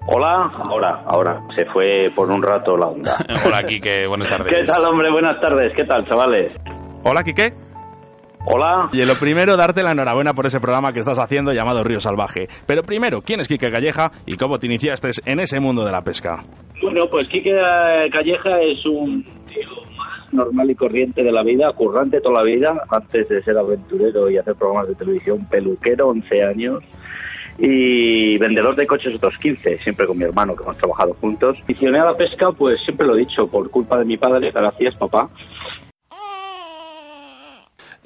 [0.06, 1.40] Hola, ahora, ahora.
[1.56, 3.16] Se fue por un rato la onda.
[3.46, 4.52] Hola, Quique, buenas tardes.
[4.52, 5.10] ¿Qué tal, hombre?
[5.10, 5.72] Buenas tardes.
[5.74, 6.52] ¿Qué tal, chavales?
[7.04, 7.54] Hola, Quique.
[8.46, 8.90] Hola.
[8.92, 12.48] Y lo primero, darte la enhorabuena por ese programa que estás haciendo llamado Río Salvaje.
[12.66, 16.04] Pero primero, ¿quién es Quique Calleja y cómo te iniciaste en ese mundo de la
[16.04, 16.44] pesca?
[16.82, 17.56] Bueno, pues Quique
[18.12, 22.82] Calleja es un tío más normal y corriente de la vida, currante toda la vida,
[22.90, 26.84] antes de ser aventurero y hacer programas de televisión, peluquero, 11 años,
[27.58, 31.56] y vendedor de coches otros 15, siempre con mi hermano, que hemos trabajado juntos.
[31.62, 34.94] Aficioné a la pesca, pues siempre lo he dicho, por culpa de mi padre, gracias
[34.96, 35.30] papá.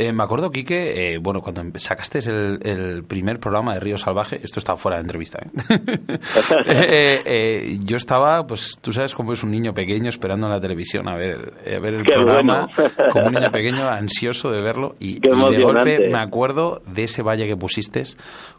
[0.01, 3.97] Eh, me acuerdo, Quique, eh, bueno, cuando empe- sacaste el, el primer programa de Río
[3.97, 5.41] Salvaje, esto está fuera de entrevista,
[6.67, 7.79] ¿eh?
[7.85, 11.17] Yo estaba, pues tú sabes cómo es un niño pequeño esperando en la televisión a
[11.17, 12.91] ver, a ver el Qué programa, bueno.
[13.13, 17.05] como un niño pequeño ansioso de verlo y, Qué y de golpe me acuerdo de
[17.05, 18.03] ese valle que pusiste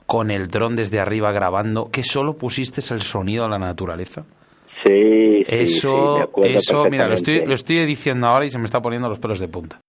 [0.06, 4.24] con el dron desde arriba grabando, que solo pusiste el sonido de la naturaleza.
[4.86, 8.66] Sí, sí, Eso, sí, eso, mira, lo estoy, lo estoy diciendo ahora y se me
[8.66, 9.80] está poniendo los pelos de punta.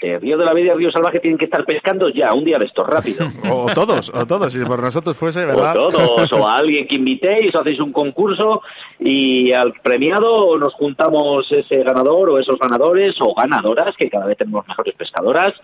[0.00, 2.56] Eh, Río de la Vida y Río Salvaje tienen que estar pescando ya, un día
[2.58, 3.26] de estos, rápido.
[3.50, 5.76] O todos, o todos, si por nosotros fuese, ¿verdad?
[5.76, 8.62] O todos, o a alguien que invitéis, o hacéis un concurso
[9.00, 14.38] y al premiado nos juntamos ese ganador o esos ganadores o ganadoras, que cada vez
[14.38, 15.54] tenemos mejores pescadoras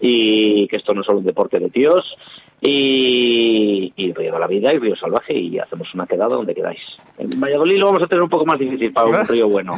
[0.00, 2.16] y que esto no es solo un deporte de tíos.
[2.64, 6.78] Y, y Río de la Vida y Río Salvaje y hacemos una quedada donde queráis.
[7.18, 9.74] En Valladolid lo vamos a tener un poco más difícil para un río bueno.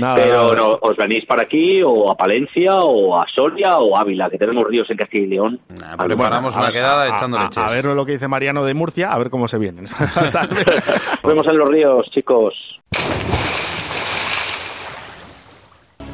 [0.00, 0.56] Nada, Pero nada.
[0.56, 4.64] no, os venís para aquí o a Palencia o a Soria o Ávila, que tenemos
[4.64, 5.60] ríos en Castilla y León.
[6.06, 7.58] preparamos una quedada echando a, leches.
[7.58, 9.84] A ver lo que dice Mariano de Murcia, a ver cómo se vienen.
[11.22, 12.54] Vemos en los ríos, chicos.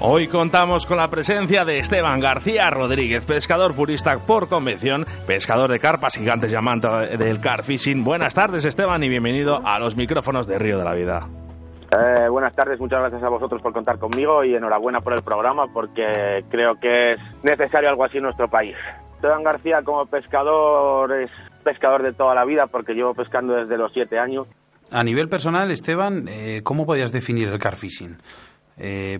[0.00, 5.80] Hoy contamos con la presencia de Esteban García Rodríguez, pescador purista por convención, pescador de
[5.80, 8.04] carpas gigantes y amante del car fishing.
[8.04, 11.26] Buenas tardes, Esteban, y bienvenido a los micrófonos de Río de la Vida.
[11.90, 15.66] Eh, buenas tardes, muchas gracias a vosotros por contar conmigo y enhorabuena por el programa
[15.72, 18.76] porque creo que es necesario algo así en nuestro país.
[19.16, 21.30] Esteban García como pescador es
[21.64, 24.46] pescador de toda la vida porque llevo pescando desde los siete años.
[24.92, 28.16] A nivel personal, Esteban, eh, ¿cómo podrías definir el car fishing?
[28.78, 29.18] Eh,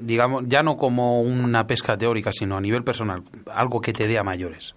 [0.00, 4.18] digamos, ya no como una pesca teórica, sino a nivel personal, algo que te dé
[4.18, 4.74] a mayores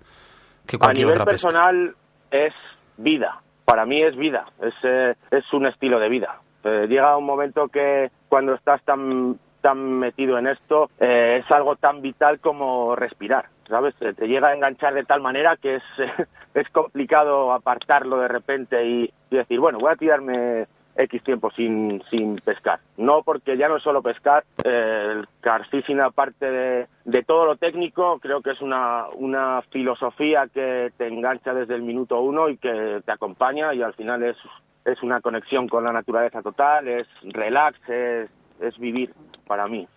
[0.67, 1.47] que A nivel otra pesca.
[1.49, 1.95] personal
[2.29, 2.53] es
[2.97, 6.41] vida, para mí es vida, es, eh, es un estilo de vida.
[6.63, 11.77] Eh, llega un momento que cuando estás tan, tan metido en esto eh, es algo
[11.77, 13.95] tan vital como respirar, ¿sabes?
[14.01, 15.83] Eh, Te llega a enganchar de tal manera que es,
[16.53, 22.01] es complicado apartarlo de repente y, y decir, bueno, voy a tirarme X tiempo sin,
[22.09, 22.79] sin pescar.
[22.97, 27.55] No porque ya no es solo pescar, eh, el carfishing aparte de, de todo lo
[27.55, 32.57] técnico, creo que es una, una filosofía que te engancha desde el minuto uno y
[32.57, 34.37] que te acompaña y al final es,
[34.85, 38.29] es una conexión con la naturaleza total, es relax, es,
[38.59, 39.13] es vivir
[39.45, 39.87] para mí.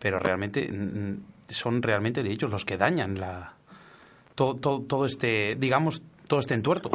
[0.00, 0.68] Pero realmente
[1.48, 3.54] son realmente de ellos los que dañan la
[4.34, 6.90] todo, todo, todo este, digamos, todo este entuerto.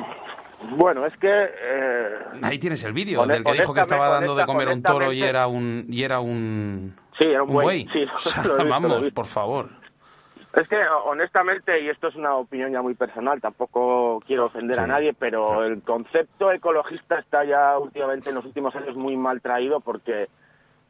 [0.72, 1.30] Bueno, es que...
[1.30, 4.82] eh, Ahí tienes el vídeo del que dijo que estaba dando de comer a un
[4.84, 8.66] toro y era un y era un Sí, era un buey, sí, O sea, visto,
[8.68, 9.70] vamos, por favor.
[10.56, 14.86] Es que honestamente, y esto es una opinión ya muy personal, tampoco quiero ofender a
[14.88, 19.80] nadie, pero el concepto ecologista está ya últimamente en los últimos años muy mal traído
[19.80, 20.28] porque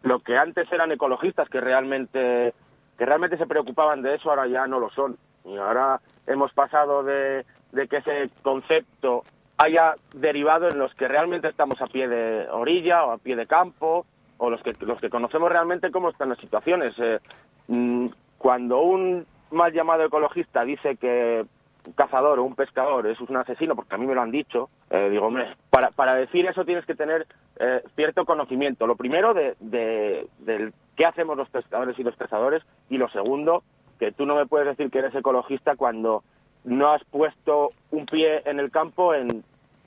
[0.02, 2.54] lo que antes eran ecologistas que realmente
[2.98, 5.18] que realmente se preocupaban de eso ahora ya no lo son.
[5.46, 9.24] Y ahora hemos pasado de, de que ese concepto
[9.64, 13.48] haya derivado en los que realmente estamos a pie de orilla o a pie de
[13.48, 14.06] campo
[14.38, 17.20] o los que los que conocemos realmente cómo están las situaciones Eh,
[17.68, 21.46] mm, cuando un mal llamado ecologista dice que
[21.86, 24.70] un cazador o un pescador es un asesino, porque a mí me lo han dicho,
[24.90, 27.26] eh, digo, hombre, para, para decir eso tienes que tener
[27.60, 28.88] eh, cierto conocimiento.
[28.88, 33.64] Lo primero de, de, del qué hacemos los pescadores y los cazadores, y lo segundo,
[34.00, 36.24] que tú no me puedes decir que eres ecologista cuando
[36.64, 39.44] no has puesto un pie en el campo en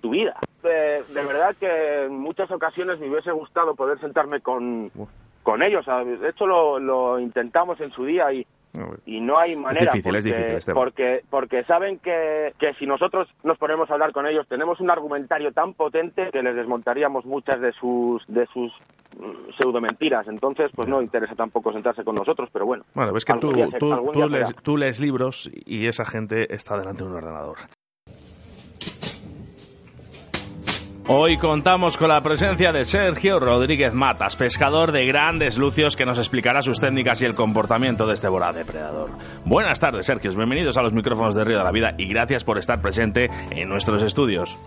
[0.07, 0.35] tu vida.
[0.63, 4.91] De, de verdad que en muchas ocasiones me hubiese gustado poder sentarme con,
[5.43, 5.85] con ellos.
[5.85, 6.21] ¿sabes?
[6.21, 8.47] De hecho, lo, lo intentamos en su día y,
[9.07, 10.75] y no hay manera difícil, es porque, difícil, Esteban.
[10.85, 14.91] porque porque saben que, que si nosotros nos ponemos a hablar con ellos tenemos un
[14.91, 18.71] argumentario tan potente que les desmontaríamos muchas de sus de sus
[19.19, 23.25] mm, pseudo mentiras entonces pues no interesa tampoco sentarse con nosotros pero bueno Bueno, ves
[23.25, 27.57] que tú, se- lees, tú lees libros y esa gente está delante de un ordenador.
[31.09, 36.19] Hoy contamos con la presencia de Sergio Rodríguez Matas, pescador de grandes lucios que nos
[36.19, 39.11] explicará sus técnicas y el comportamiento de este voraz depredador.
[39.45, 40.35] Buenas tardes, Sergio.
[40.35, 43.69] Bienvenidos a los micrófonos de Río de la Vida y gracias por estar presente en
[43.69, 44.59] nuestros estudios.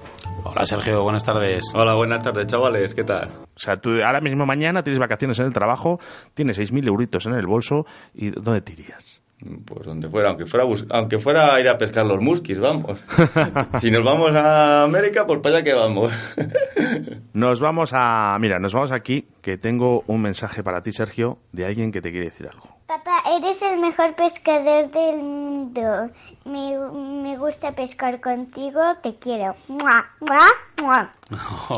[0.46, 1.04] Hola, Sergio.
[1.04, 1.74] Buenas tardes.
[1.74, 2.96] Hola, buenas tardes, chavales.
[2.96, 3.32] ¿Qué tal?
[3.54, 6.00] O sea, tú ahora mismo mañana tienes vacaciones en el trabajo,
[6.36, 9.22] tienes 6.000 euritos en el bolso y ¿dónde te irías?
[9.66, 13.00] Pues donde fuera, aunque fuera, bus- aunque fuera a ir a pescar los muskis, vamos.
[13.80, 16.12] si nos vamos a América, pues para allá que vamos.
[17.34, 18.36] Nos vamos a...
[18.40, 22.12] Mira, nos vamos aquí, que tengo un mensaje para ti, Sergio, de alguien que te
[22.12, 22.68] quiere decir algo.
[22.88, 26.10] Papá, eres el mejor pescador del mundo.
[26.46, 26.76] Me,
[27.24, 29.56] me gusta pescar contigo, te quiero.
[29.68, 30.06] ¡Mua!
[30.20, 30.42] ¡Mua!
[30.82, 31.12] ¡Mua!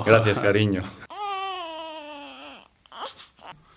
[0.05, 0.83] Gracias, cariño.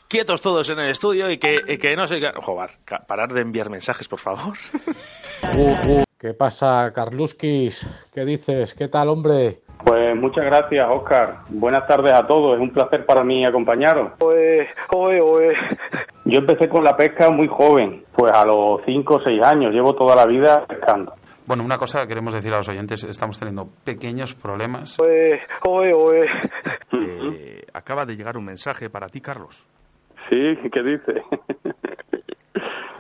[0.09, 2.21] Quietos todos en el estudio y que, y que no se...
[2.33, 2.71] Joder,
[3.07, 4.55] parar de enviar mensajes, por favor.
[6.19, 8.11] ¿Qué pasa, Carluskis?
[8.15, 8.75] ¿Qué dices?
[8.75, 9.61] ¿Qué tal, hombre?
[9.85, 11.41] Pues muchas gracias, Oscar.
[11.51, 12.55] Buenas tardes a todos.
[12.55, 14.13] Es un placer para mí acompañaros.
[14.19, 14.63] Pues,
[14.95, 15.49] oe, oe.
[16.25, 19.73] Yo empecé con la pesca muy joven, pues a los 5 o 6 años.
[19.73, 21.13] Llevo toda la vida pescando.
[21.47, 24.97] Bueno, una cosa que queremos decir a los oyentes, estamos teniendo pequeños problemas.
[24.97, 25.35] Pues,
[25.67, 26.21] oe, oe.
[26.93, 29.67] Eh, acaba de llegar un mensaje para ti, Carlos.
[30.31, 31.23] Sí, ¿qué dice?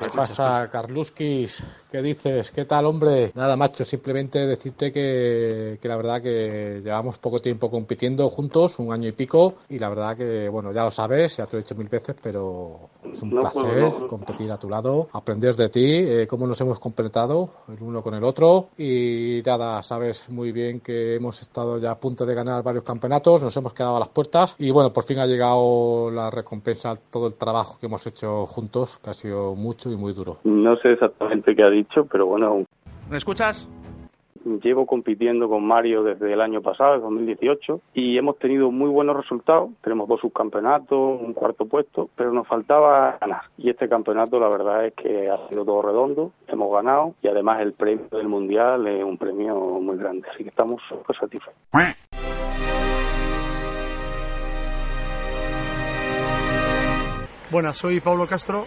[0.00, 1.62] ¿Qué pasa, Carluskis?
[1.90, 2.50] ¿Qué dices?
[2.50, 3.30] ¿Qué tal, hombre?
[3.34, 8.92] Nada, macho, simplemente decirte que, que la verdad que llevamos poco tiempo compitiendo juntos, un
[8.92, 11.62] año y pico, y la verdad que, bueno, ya lo sabes, ya te lo he
[11.62, 14.06] dicho mil veces, pero es un No, placer no, no.
[14.08, 18.14] competir a tu lado, aprender de ti, eh, cómo nos hemos completado el uno con
[18.14, 22.64] el otro, y nada, sabes muy bien que hemos estado ya a punto de ganar
[22.64, 26.30] varios campeonatos, nos hemos quedado a las puertas, y bueno, por fin ha llegado la
[26.30, 30.12] recompensa a todo el trabajo que hemos hecho juntos, que ha sido mucho y muy
[30.12, 30.38] duro.
[30.44, 32.64] No sé exactamente qué ha dicho, pero bueno,
[33.10, 33.68] ¿Me escuchas?
[34.62, 39.70] llevo compitiendo con Mario desde el año pasado, 2018, y hemos tenido muy buenos resultados.
[39.82, 43.42] Tenemos dos subcampeonatos, un cuarto puesto, pero nos faltaba ganar.
[43.56, 47.60] Y este campeonato, la verdad es que ha sido todo redondo, hemos ganado, y además
[47.60, 51.54] el premio del Mundial es un premio muy grande, así que estamos súper satisfechos.
[57.50, 58.64] Buenas, soy Pablo Castro,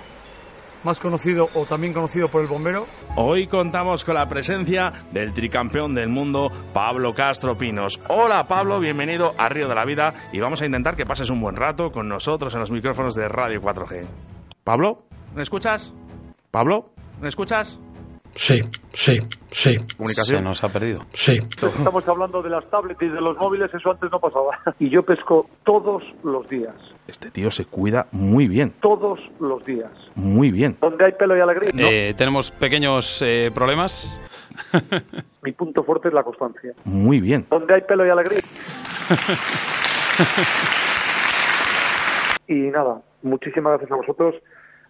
[0.87, 2.85] más conocido o también conocido por el bombero.
[3.17, 7.99] Hoy contamos con la presencia del tricampeón del mundo, Pablo Castro Pinos.
[8.07, 11.41] Hola Pablo, bienvenido a Río de la Vida y vamos a intentar que pases un
[11.41, 14.05] buen rato con nosotros en los micrófonos de Radio 4G.
[14.63, 15.03] Pablo,
[15.35, 15.93] ¿me escuchas?
[16.51, 17.81] Pablo, ¿me escuchas?
[18.33, 18.61] Sí,
[18.93, 19.19] sí,
[19.51, 19.77] sí.
[19.97, 20.37] Comunicación.
[20.37, 21.01] Se nos ha perdido.
[21.11, 21.33] Sí.
[21.33, 24.57] Estamos hablando de las tablets y de los móviles, eso antes no pasaba.
[24.79, 26.75] Y yo pesco todos los días,
[27.07, 29.91] Este tío se cuida muy bien, todos los días.
[30.15, 30.77] muy bien.
[30.81, 34.19] Donde hay pelo y alegría, Eh, tenemos pequeños eh, problemas.
[35.41, 36.73] mi punto fuerte es la constancia.
[36.83, 37.45] Muy bien.
[37.49, 38.41] Donde hay pelo y alegría.
[42.49, 44.35] Y nada, muchísimas gracias a vosotros.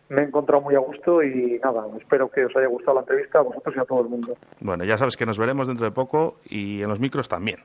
[0.09, 3.39] Me he encontrado muy a gusto y nada, espero que os haya gustado la entrevista
[3.39, 4.37] a vosotros y a todo el mundo.
[4.59, 7.57] Bueno, ya sabes que nos veremos dentro de poco y en los micros también.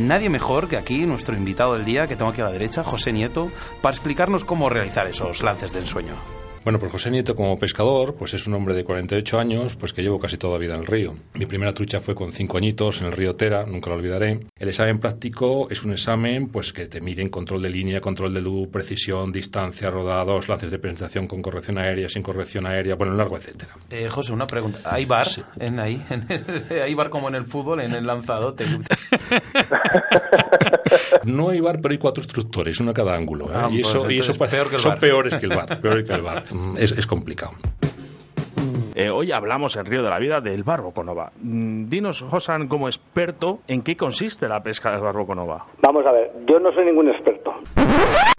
[0.00, 3.12] Nadie mejor que aquí, nuestro invitado del día, que tengo aquí a la derecha, José
[3.12, 3.50] Nieto,
[3.82, 6.39] para explicarnos cómo realizar esos lances de ensueño.
[6.62, 10.02] Bueno, pues José Nieto como pescador, pues es un hombre de 48 años, pues que
[10.02, 11.14] llevo casi toda la vida en el río.
[11.34, 14.40] Mi primera trucha fue con 5 añitos en el río Tera, nunca lo olvidaré.
[14.58, 18.42] El examen práctico es un examen pues que te miden control de línea, control de
[18.42, 23.38] luz, precisión, distancia, rodados, lances de presentación con corrección aérea, sin corrección aérea, bueno, largo,
[23.38, 23.72] etcétera.
[23.88, 24.80] Eh, José, una pregunta.
[24.84, 25.28] ¿Hay bar?
[25.58, 28.66] En ahí, en el- ¿Hay bar como en el fútbol, en el lanzadote?
[31.24, 33.46] No hay bar, pero hay cuatro instructores, uno a cada ángulo.
[33.46, 33.52] ¿eh?
[33.54, 35.56] Ah, y pues eso, y eso entonces parece- peor que el son peores que el
[35.56, 35.80] bar.
[35.80, 36.44] peores que el bar.
[36.52, 37.52] Mm, Es, es complicado.
[38.94, 41.32] Eh, hoy hablamos en Río de la Vida del barboconova.
[41.40, 45.66] Mm, Dinos, Josan, como experto, ¿en qué consiste la pesca del barboconova?
[45.80, 47.54] Vamos a ver, yo no soy ningún experto.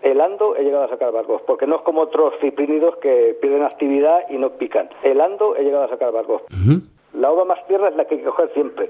[0.04, 4.20] Helando he llegado a sacar barcos, porque no es como otros ciprínidos que pierden actividad
[4.30, 4.89] y no pican.
[5.04, 6.41] Helando he llegado a sacar barcos.
[7.14, 8.89] La uva más tierna es la que hay que coger siempre.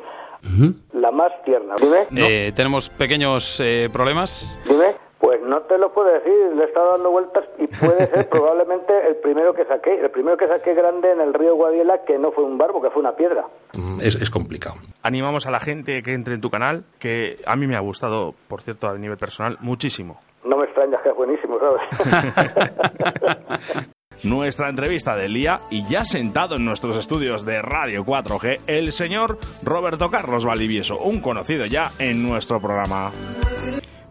[0.94, 1.76] La más tierna.
[1.80, 4.58] Dime, Eh, tenemos pequeños eh, problemas.
[4.68, 4.94] dime.
[5.20, 8.92] Pues no te lo puedo decir, le he estado dando vueltas y puede ser probablemente
[9.08, 10.00] el primero que saqué.
[10.02, 12.90] El primero que saqué grande en el río Guadiela, que no fue un barbo, que
[12.90, 13.46] fue una piedra.
[13.74, 14.78] Mm, Es, es complicado.
[15.04, 18.34] Animamos a la gente que entre en tu canal, que a mí me ha gustado,
[18.48, 20.18] por cierto, a nivel personal, muchísimo.
[20.44, 21.82] No me extrañas que es buenísimo, ¿sabes?
[24.24, 29.40] Nuestra entrevista del día y ya sentado en nuestros estudios de Radio 4G, el señor
[29.64, 33.12] Roberto Carlos Valdivieso, un conocido ya en nuestro programa.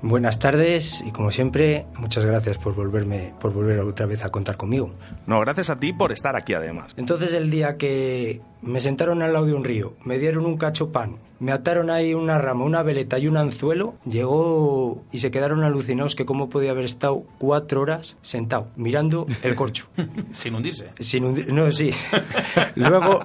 [0.02, 4.56] Buenas tardes y como siempre, muchas gracias por volverme, por volver otra vez a contar
[4.56, 4.92] conmigo.
[5.28, 6.94] No, gracias a ti por estar aquí además.
[6.96, 10.90] Entonces el día que me sentaron al lado de un río, me dieron un cacho
[10.92, 15.62] pan, me ataron ahí una rama, una veleta y un anzuelo, llegó y se quedaron
[15.64, 19.86] alucinados que cómo podía haber estado cuatro horas sentado mirando el corcho.
[20.32, 20.88] Sin hundirse.
[20.98, 21.90] Sin hundi- no, sí.
[22.74, 23.24] luego,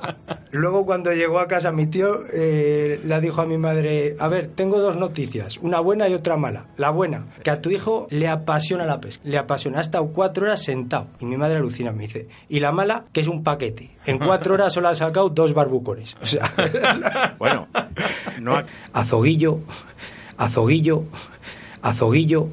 [0.51, 4.47] luego cuando llegó a casa mi tío eh, le dijo a mi madre, a ver,
[4.47, 6.67] tengo dos noticias, una buena y otra mala.
[6.77, 10.45] La buena, que a tu hijo le apasiona la pesca, le apasiona, ha estado cuatro
[10.45, 11.07] horas sentado.
[11.19, 12.27] Y mi madre alucina, me dice.
[12.49, 13.91] Y la mala, que es un paquete.
[14.05, 16.15] En cuatro horas solo ha sacado dos barbucones.
[16.21, 16.51] O sea,
[17.39, 17.67] bueno,
[18.41, 18.61] no
[18.93, 19.59] azoguillo,
[20.37, 21.03] azoguillo,
[21.81, 22.49] azoguillo.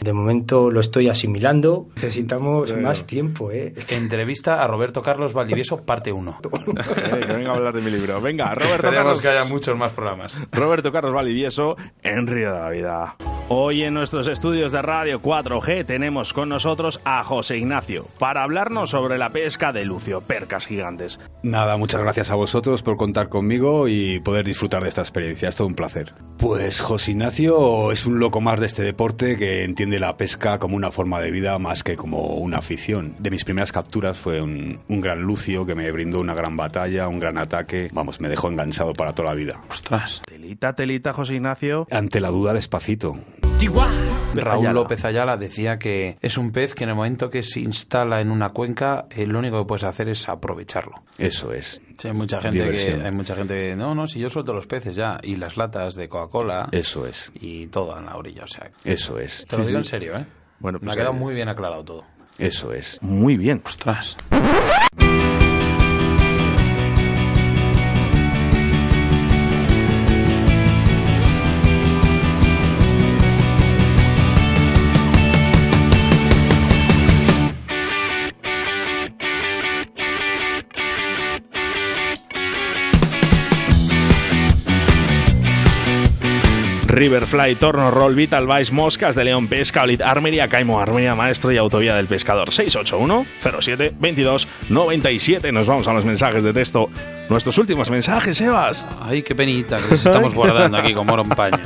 [0.00, 1.86] De momento lo estoy asimilando.
[1.94, 2.86] Necesitamos Bueno.
[2.88, 3.72] más tiempo, ¿eh?
[3.88, 6.40] Entrevista a Roberto Carlos Valdivieso, parte 1.
[6.96, 8.20] Eh, que venga a hablar de mi libro.
[8.20, 9.20] Venga, Roberto Esperemos Carlos.
[9.22, 10.38] que haya muchos más programas.
[10.52, 13.16] Roberto Carlos Valdivieso en Río de la Vida.
[13.48, 18.90] Hoy en nuestros estudios de Radio 4G tenemos con nosotros a José Ignacio para hablarnos
[18.90, 21.20] sobre la pesca de lucio, percas gigantes.
[21.44, 25.48] Nada, muchas gracias a vosotros por contar conmigo y poder disfrutar de esta experiencia.
[25.48, 26.12] Es todo un placer.
[26.38, 30.74] Pues José Ignacio es un loco más de este deporte que entiende la pesca como
[30.74, 33.14] una forma de vida más que como una afición.
[33.20, 37.06] De mis primeras capturas fue un, un gran lucio que me brindó una gran batalla,
[37.06, 37.90] un gran ataque.
[37.92, 39.60] Vamos, me dejó enganchado para toda la vida.
[39.70, 40.20] Ostras.
[40.26, 41.86] Telita, telita, José Ignacio.
[41.92, 43.20] Ante la duda, despacito.
[44.34, 48.20] Raúl López Ayala decía que es un pez que en el momento que se instala
[48.20, 51.02] en una cuenca, eh, lo único que puedes hacer es aprovecharlo.
[51.18, 51.80] Eso es.
[51.96, 54.66] Sí, hay mucha gente que hay mucha gente que, no, no, si yo suelto los
[54.66, 57.32] peces ya y las latas de Coca-Cola Eso es.
[57.34, 58.70] y todo en la orilla, o sea.
[58.84, 59.44] Eso es.
[59.46, 59.84] Te lo digo sí.
[59.84, 60.26] en serio, ¿eh?
[60.58, 62.04] Bueno, Me pues, ha quedado eh, muy bien aclarado todo.
[62.38, 62.98] Eso es.
[63.00, 63.62] Muy bien.
[63.64, 64.16] Ostras.
[86.96, 91.58] Riverfly, Torno Roll, Vital Vice, Moscas de León, Pesca, Olit, Armería, Caimo, Armería Maestro y
[91.58, 92.50] Autovía del Pescador.
[92.50, 93.26] 681
[93.60, 95.52] 07 22 97.
[95.52, 96.88] Nos vamos a los mensajes de texto.
[97.28, 98.88] Nuestros últimos mensajes, Evas.
[99.02, 101.58] Ay, qué penita que estamos guardando aquí como oro en paño.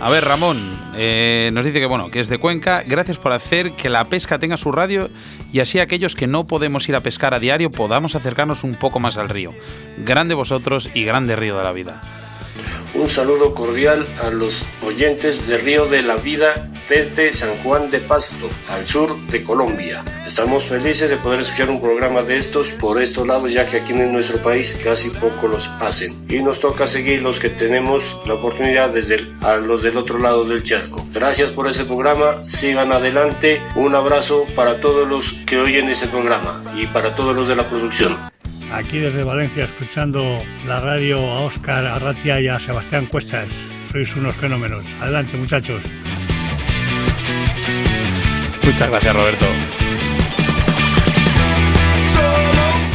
[0.00, 0.58] A ver, Ramón,
[0.96, 2.82] eh, nos dice que bueno, que es de Cuenca.
[2.86, 5.10] Gracias por hacer que la pesca tenga su radio
[5.52, 9.00] y así aquellos que no podemos ir a pescar a diario podamos acercarnos un poco
[9.00, 9.50] más al río.
[9.98, 12.00] Grande vosotros y grande río de la vida.
[12.94, 17.98] Un saludo cordial a los oyentes de Río de la Vida desde San Juan de
[17.98, 20.02] Pasto, al sur de Colombia.
[20.26, 23.92] Estamos felices de poder escuchar un programa de estos por estos lados, ya que aquí
[23.92, 26.14] en nuestro país casi poco los hacen.
[26.30, 29.36] Y nos toca seguir los que tenemos la oportunidad desde el-
[29.66, 31.06] los del otro lado del charco.
[31.12, 33.60] Gracias por ese programa, sigan adelante.
[33.76, 37.68] Un abrazo para todos los que oyen ese programa y para todos los de la
[37.68, 38.27] producción.
[38.72, 43.48] Aquí desde Valencia, escuchando la radio a Óscar Arratia y a Sebastián Cuestas.
[43.90, 44.84] Sois unos fenómenos.
[45.00, 45.82] Adelante, muchachos.
[48.64, 49.46] Muchas gracias, Roberto.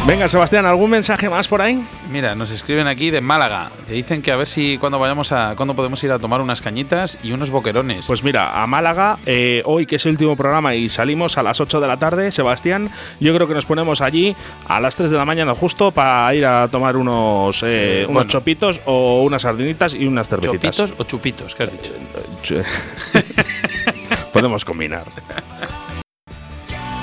[0.06, 1.82] Venga, Sebastián, ¿algún mensaje más por ahí?
[2.10, 3.70] Mira, nos escriben aquí de Málaga.
[3.88, 5.54] Que dicen que a ver si cuando vayamos a.
[5.56, 8.06] cuando podemos ir a tomar unas cañitas y unos boquerones.
[8.06, 11.58] Pues mira, a Málaga, eh, hoy que es el último programa y salimos a las
[11.58, 14.36] 8 de la tarde, Sebastián, yo creo que nos ponemos allí
[14.68, 18.12] a las 3 de la mañana justo para ir a tomar unos, eh, Sí, unos
[18.14, 18.30] bueno.
[18.30, 20.76] chopitos o unas sardinitas y unas cervecitas.
[20.76, 21.54] ¿Chopitos o chupitos?
[21.54, 21.94] ¿Qué has dicho?
[24.34, 25.04] Podemos combinar.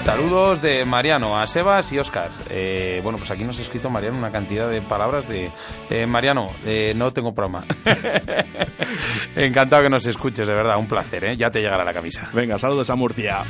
[0.03, 2.31] Saludos de Mariano a Sebas y Oscar.
[2.49, 5.51] Eh, bueno, pues aquí nos ha escrito Mariano una cantidad de palabras de...
[5.89, 7.63] eh, Mariano, eh, no tengo programa.
[9.35, 11.37] Encantado que nos escuches, de verdad, un placer.
[11.37, 12.29] Ya te llegará la camisa.
[12.33, 13.43] Venga, saludos a Murcia.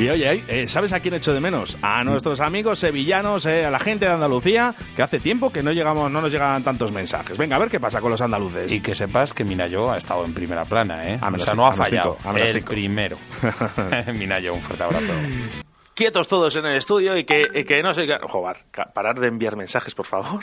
[0.00, 1.76] Y oye, eh, ¿sabes a quién echo de menos?
[1.82, 5.72] A nuestros amigos sevillanos, eh, a la gente de Andalucía, que hace tiempo que no
[5.72, 7.36] llegamos, no nos llegan tantos mensajes.
[7.36, 8.72] Venga, a ver qué pasa con los andaluces.
[8.72, 11.18] Y que sepas que Minayo ha estado en primera plana, ¿eh?
[11.20, 12.16] A o sea, no ha a menos fallado.
[12.16, 13.18] cinco, a menos el primero.
[14.14, 15.12] Minayo, un fuerte abrazo.
[15.94, 18.08] Quietos todos en el estudio y que, y que no se...
[18.22, 18.56] Joder,
[18.94, 20.42] parar de enviar mensajes, por favor.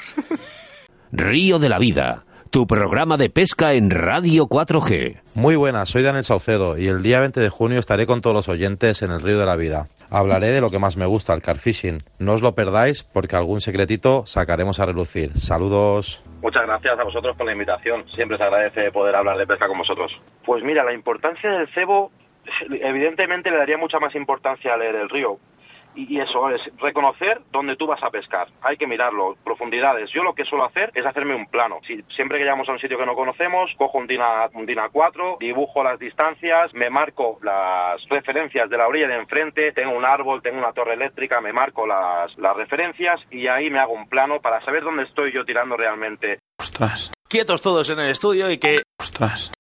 [1.12, 5.22] Río de la Vida, tu programa de pesca en Radio 4G.
[5.36, 8.50] Muy buenas, soy Daniel Saucedo y el día 20 de junio estaré con todos los
[8.50, 9.88] oyentes en el Río de la Vida.
[10.10, 12.04] Hablaré de lo que más me gusta, el carfishing.
[12.20, 15.32] No os lo perdáis porque algún secretito sacaremos a relucir.
[15.38, 16.24] Saludos.
[16.42, 18.08] Muchas gracias a vosotros por la invitación.
[18.16, 20.12] Siempre se agradece poder hablar de pesca con vosotros.
[20.46, 22.12] Pues mira, la importancia del cebo,
[22.70, 25.38] evidentemente le daría mucha más importancia a leer el río.
[25.98, 28.48] Y, y eso es reconocer dónde tú vas a pescar.
[28.62, 30.10] Hay que mirarlo, profundidades.
[30.14, 31.80] Yo lo que suelo hacer es hacerme un plano.
[31.86, 34.90] Si, siempre que llegamos a un sitio que no conocemos, cojo un DINA, un DINA
[34.90, 40.06] 4, dibujo las distancias, me marco las referencias de la orilla de enfrente, tengo un
[40.06, 44.08] árbol, tengo una torre eléctrica, me marco las, las referencias y ahí me hago un
[44.08, 46.40] plano para saber dónde estoy yo tirando realmente.
[46.60, 47.12] Ostras.
[47.28, 48.78] Quietos todos en el estudio y que...
[49.00, 49.52] Ostras.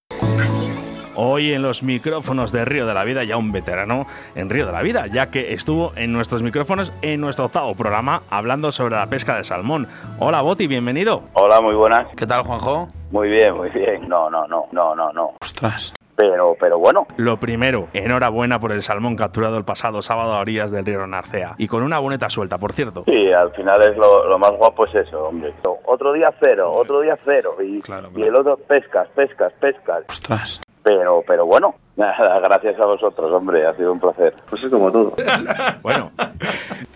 [1.20, 4.06] Hoy en los micrófonos de Río de la Vida, ya un veterano
[4.36, 8.22] en Río de la Vida, ya que estuvo en nuestros micrófonos en nuestro octavo programa
[8.30, 9.88] hablando sobre la pesca de salmón.
[10.20, 11.24] Hola Boti, bienvenido.
[11.34, 12.08] Hola, muy buenas.
[12.16, 12.88] ¿Qué tal, Juanjo?
[13.10, 14.08] Muy bien, muy bien.
[14.08, 15.32] No, no, no, no, no, no.
[15.42, 15.92] Ostras.
[16.16, 17.08] Pero, pero bueno.
[17.18, 21.56] Lo primero, enhorabuena por el salmón capturado el pasado sábado a orillas del río Narcea.
[21.58, 23.06] Y con una boneta suelta, por cierto.
[23.08, 25.52] Sí, al final es lo, lo más guapo es eso, hombre.
[25.86, 27.56] Otro día cero, otro día cero.
[27.60, 27.82] Y,
[28.16, 30.04] y el otro pescas, pescas, pescas.
[30.10, 30.62] Ostras.
[30.88, 34.34] Pero, pero bueno, nada, gracias a vosotros, hombre, ha sido un placer.
[34.50, 35.14] Pues es como todo.
[35.84, 36.12] bueno.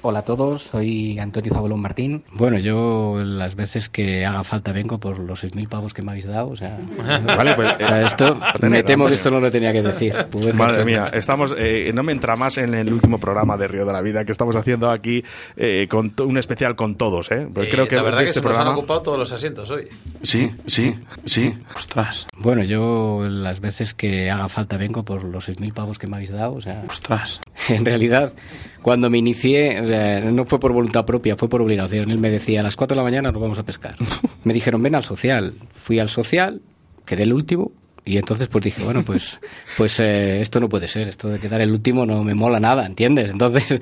[0.04, 2.24] Hola a todos, soy Antonio Zabolón Martín.
[2.32, 6.26] Bueno, yo las veces que haga falta vengo por los 6.000 pavos que me habéis
[6.26, 6.50] dado.
[6.50, 6.76] O sea,
[7.38, 8.38] Vale, pues, o sea, eh, esto,
[8.68, 10.16] me temo que esto no lo tenía que decir.
[10.32, 13.68] Pude Madre pensar- mía, estamos, eh, no me entra más en el último programa de
[13.68, 15.24] Río de la Vida que estamos haciendo aquí
[15.56, 17.48] eh, con un especial con todos, ¿eh?
[17.54, 19.32] Pues Eh, creo que la verdad que este se nos han programa ocupado todos los
[19.32, 19.88] asientos hoy.
[20.24, 20.96] Sí, sí,
[21.26, 21.54] sí.
[21.76, 22.26] Ostras.
[22.38, 26.32] Bueno, yo las veces que haga falta vengo por los 6.000 pavos que me habéis
[26.32, 26.54] dado.
[26.54, 27.40] O sea, Ostras.
[27.70, 28.34] En realidad,
[28.82, 32.10] cuando me inicié, o sea, no fue por voluntad propia, fue por obligación.
[32.10, 33.96] Él me decía, a las 4 de la mañana nos vamos a pescar.
[34.44, 35.54] me dijeron, ven al social.
[35.74, 36.62] Fui al social,
[37.06, 37.72] quedé el último
[38.04, 39.40] Y entonces pues dije, bueno, pues
[39.78, 42.86] pues eh, esto no puede ser, esto de quedar el último no me mola nada,
[42.86, 43.30] ¿entiendes?
[43.30, 43.80] Entonces,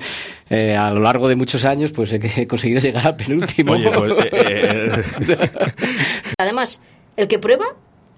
[0.50, 3.72] eh, a lo largo de muchos años, pues he, conseguido llegar al penúltimo.
[3.72, 5.02] Pues, eh,
[6.38, 6.80] Además,
[7.16, 7.66] el que prueba,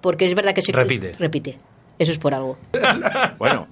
[0.01, 1.15] porque es verdad que se repite.
[1.19, 1.59] repite.
[2.03, 2.59] Eso es por algo.
[3.39, 3.69] bueno,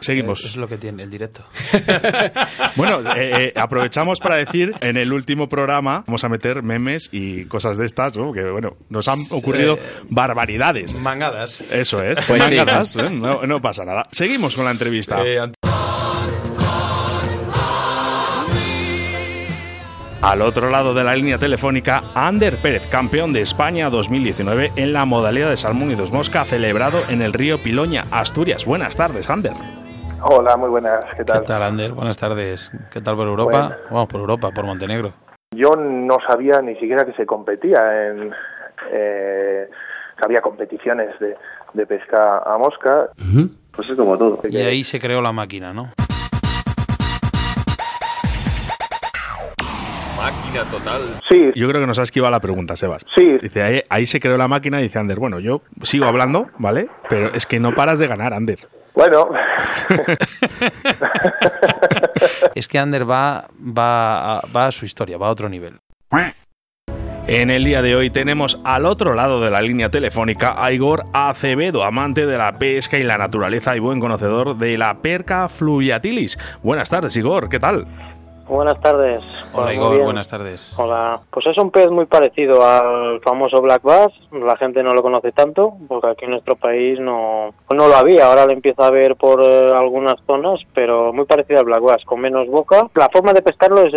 [0.00, 0.44] seguimos.
[0.44, 1.44] es lo que tiene el directo.
[2.74, 7.44] bueno, eh, eh, aprovechamos para decir, en el último programa vamos a meter memes y
[7.44, 8.32] cosas de estas, ¿no?
[8.32, 9.78] Que, bueno, nos han ocurrido
[10.10, 10.92] barbaridades.
[10.96, 11.60] Mangadas.
[11.70, 12.96] Eso es, pues mangadas.
[12.96, 13.08] ¿eh?
[13.10, 14.08] no, no, pasa nada.
[14.10, 15.22] Seguimos con la entrevista.
[20.24, 25.04] Al otro lado de la línea telefónica, Ander Pérez, campeón de España 2019 en la
[25.04, 28.64] modalidad de salmón y dos mosca, celebrado en el río Piloña, Asturias.
[28.64, 29.52] Buenas tardes, Ander.
[30.22, 31.04] Hola, muy buenas.
[31.14, 31.42] ¿Qué tal?
[31.42, 31.92] ¿Qué tal, Ander?
[31.92, 32.72] Buenas tardes.
[32.90, 33.76] ¿Qué tal por Europa?
[33.90, 35.12] Vamos, por Europa, por Montenegro.
[35.54, 38.32] Yo no sabía ni siquiera que se competía en...
[38.92, 39.68] Eh,
[40.16, 43.10] que había competiciones de, pesca a mosca.
[43.72, 44.40] Pues es como todo.
[44.48, 45.90] Y ahí se creó la máquina, ¿no?
[50.24, 51.20] Máquina total.
[51.28, 51.50] Sí.
[51.54, 53.04] Yo creo que nos ha esquivado la pregunta, Sebas.
[53.14, 53.38] Sí.
[53.42, 56.88] Dice, ahí, se creó la máquina y dice Ander, bueno, yo sigo hablando, ¿vale?
[57.08, 58.58] Pero es que no paras de ganar, Ander.
[58.94, 59.28] Bueno.
[62.54, 65.78] es que Ander va, va, va a su historia, va a otro nivel.
[67.26, 71.06] En el día de hoy tenemos al otro lado de la línea telefónica a Igor
[71.14, 76.38] Acevedo, amante de la pesca y la naturaleza y buen conocedor de la perca fluviatilis.
[76.62, 77.86] Buenas tardes, Igor, ¿qué tal?
[78.48, 79.22] Buenas tardes.
[79.54, 80.78] Hola Igor, buenas tardes.
[80.78, 81.20] Hola.
[81.30, 84.12] Pues es un pez muy parecido al famoso black bass.
[84.32, 88.26] La gente no lo conoce tanto porque aquí en nuestro país no, no lo había.
[88.26, 92.04] Ahora lo empieza a ver por eh, algunas zonas, pero muy parecido al black bass,
[92.04, 92.88] con menos boca.
[92.94, 93.92] La forma de pescarlo es,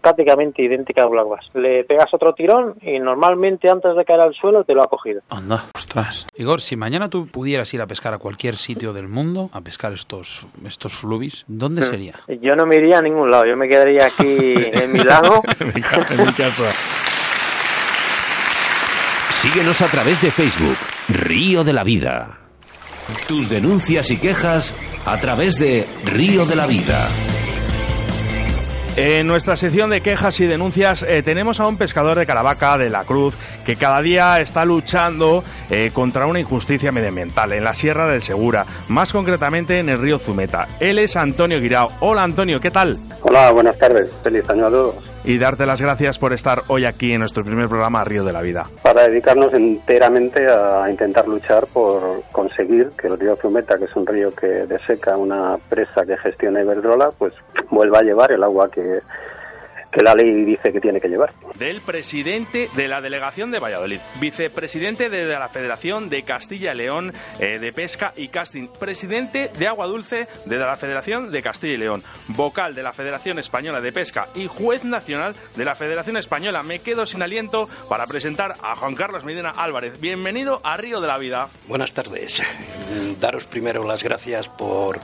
[0.00, 1.46] prácticamente idéntica al black bass.
[1.54, 5.20] Le pegas otro tirón y normalmente antes de caer al suelo te lo ha cogido.
[5.28, 6.26] Anda, ostras.
[6.36, 9.92] Igor, si mañana tú pudieras ir a pescar a cualquier sitio del mundo, a pescar
[9.92, 11.84] estos, estos flubis, ¿dónde hmm.
[11.84, 12.14] sería?
[12.40, 13.46] Yo no me iría a ningún lado.
[13.46, 14.24] Yo me quedaría aquí
[14.72, 15.42] en mi lago.
[15.60, 16.72] en mi casa.
[19.30, 20.76] Síguenos a través de Facebook,
[21.08, 22.38] Río de la Vida.
[23.26, 24.72] Tus denuncias y quejas
[25.04, 27.08] a través de Río de la Vida.
[28.94, 32.90] En nuestra sección de quejas y denuncias eh, tenemos a un pescador de Caravaca de
[32.90, 38.06] la Cruz que cada día está luchando eh, contra una injusticia medioambiental en la Sierra
[38.06, 40.68] del Segura, más concretamente en el río Zumeta.
[40.78, 41.90] Él es Antonio Guirao.
[42.00, 42.98] Hola Antonio, ¿qué tal?
[43.22, 44.10] Hola, buenas tardes.
[44.22, 47.68] Feliz año a todos y darte las gracias por estar hoy aquí en nuestro primer
[47.68, 48.66] programa Río de la Vida.
[48.82, 54.06] Para dedicarnos enteramente a intentar luchar por conseguir que el río Zumeta, que es un
[54.06, 57.32] río que deseca una presa que gestiona Iberdrola, pues
[57.70, 59.00] vuelva a llevar el agua que
[59.92, 61.34] que la ley dice que tiene que llevar.
[61.58, 67.12] Del presidente de la delegación de Valladolid, vicepresidente de la Federación de Castilla y León
[67.38, 71.76] eh, de Pesca y Casting, presidente de Agua Dulce de la Federación de Castilla y
[71.76, 76.62] León, vocal de la Federación Española de Pesca y juez nacional de la Federación Española.
[76.62, 80.00] Me quedo sin aliento para presentar a Juan Carlos Medina Álvarez.
[80.00, 81.48] Bienvenido a Río de la Vida.
[81.68, 82.42] Buenas tardes.
[83.20, 84.98] Daros primero las gracias por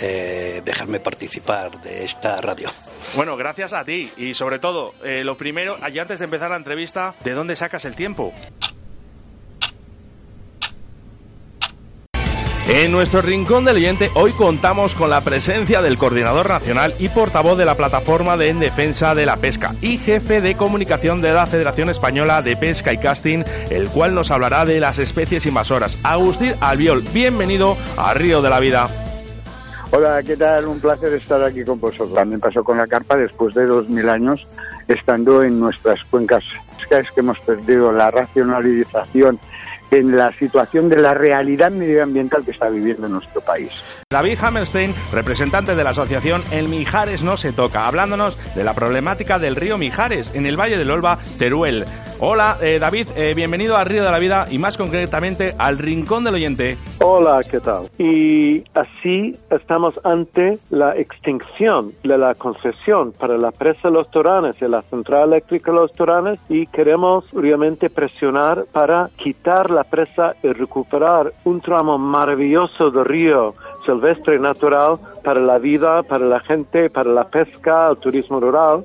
[0.00, 2.68] eh, dejarme participar de esta radio.
[3.14, 6.56] Bueno, gracias a ti y sobre todo, eh, lo primero, y antes de empezar la
[6.56, 8.32] entrevista, ¿de dónde sacas el tiempo?
[12.68, 17.56] En nuestro rincón del oyente hoy contamos con la presencia del coordinador nacional y portavoz
[17.56, 21.46] de la plataforma de en defensa de la pesca y jefe de comunicación de la
[21.46, 25.98] Federación Española de Pesca y Casting, el cual nos hablará de las especies invasoras.
[26.02, 29.07] Agustín Albiol, bienvenido a Río de la Vida.
[29.90, 30.66] Hola, ¿qué tal?
[30.66, 32.14] Un placer estar aquí con vosotros.
[32.14, 34.46] También pasó con la carpa después de dos mil años
[34.86, 36.44] estando en nuestras cuencas.
[36.90, 39.38] Es que hemos perdido la racionalización
[39.90, 43.70] en la situación de la realidad medioambiental que está viviendo nuestro país.
[44.10, 49.38] David Hammerstein, representante de la asociación El Mijares no se toca, hablándonos de la problemática
[49.38, 51.86] del río Mijares en el Valle del Olva, Teruel.
[52.20, 56.24] Hola, eh, David, eh, bienvenido al Río de la Vida y más concretamente al Rincón
[56.24, 56.76] del Oyente.
[57.00, 57.88] Hola, ¿qué tal?
[57.96, 64.66] Y así estamos ante la extinción de la concesión para la presa Los Toranes y
[64.66, 71.32] la central eléctrica Los Toranes y queremos realmente presionar para quitar la presa y recuperar
[71.44, 73.54] un tramo maravilloso del río
[73.86, 78.84] silvestre natural para la vida, para la gente, para la pesca, el turismo rural.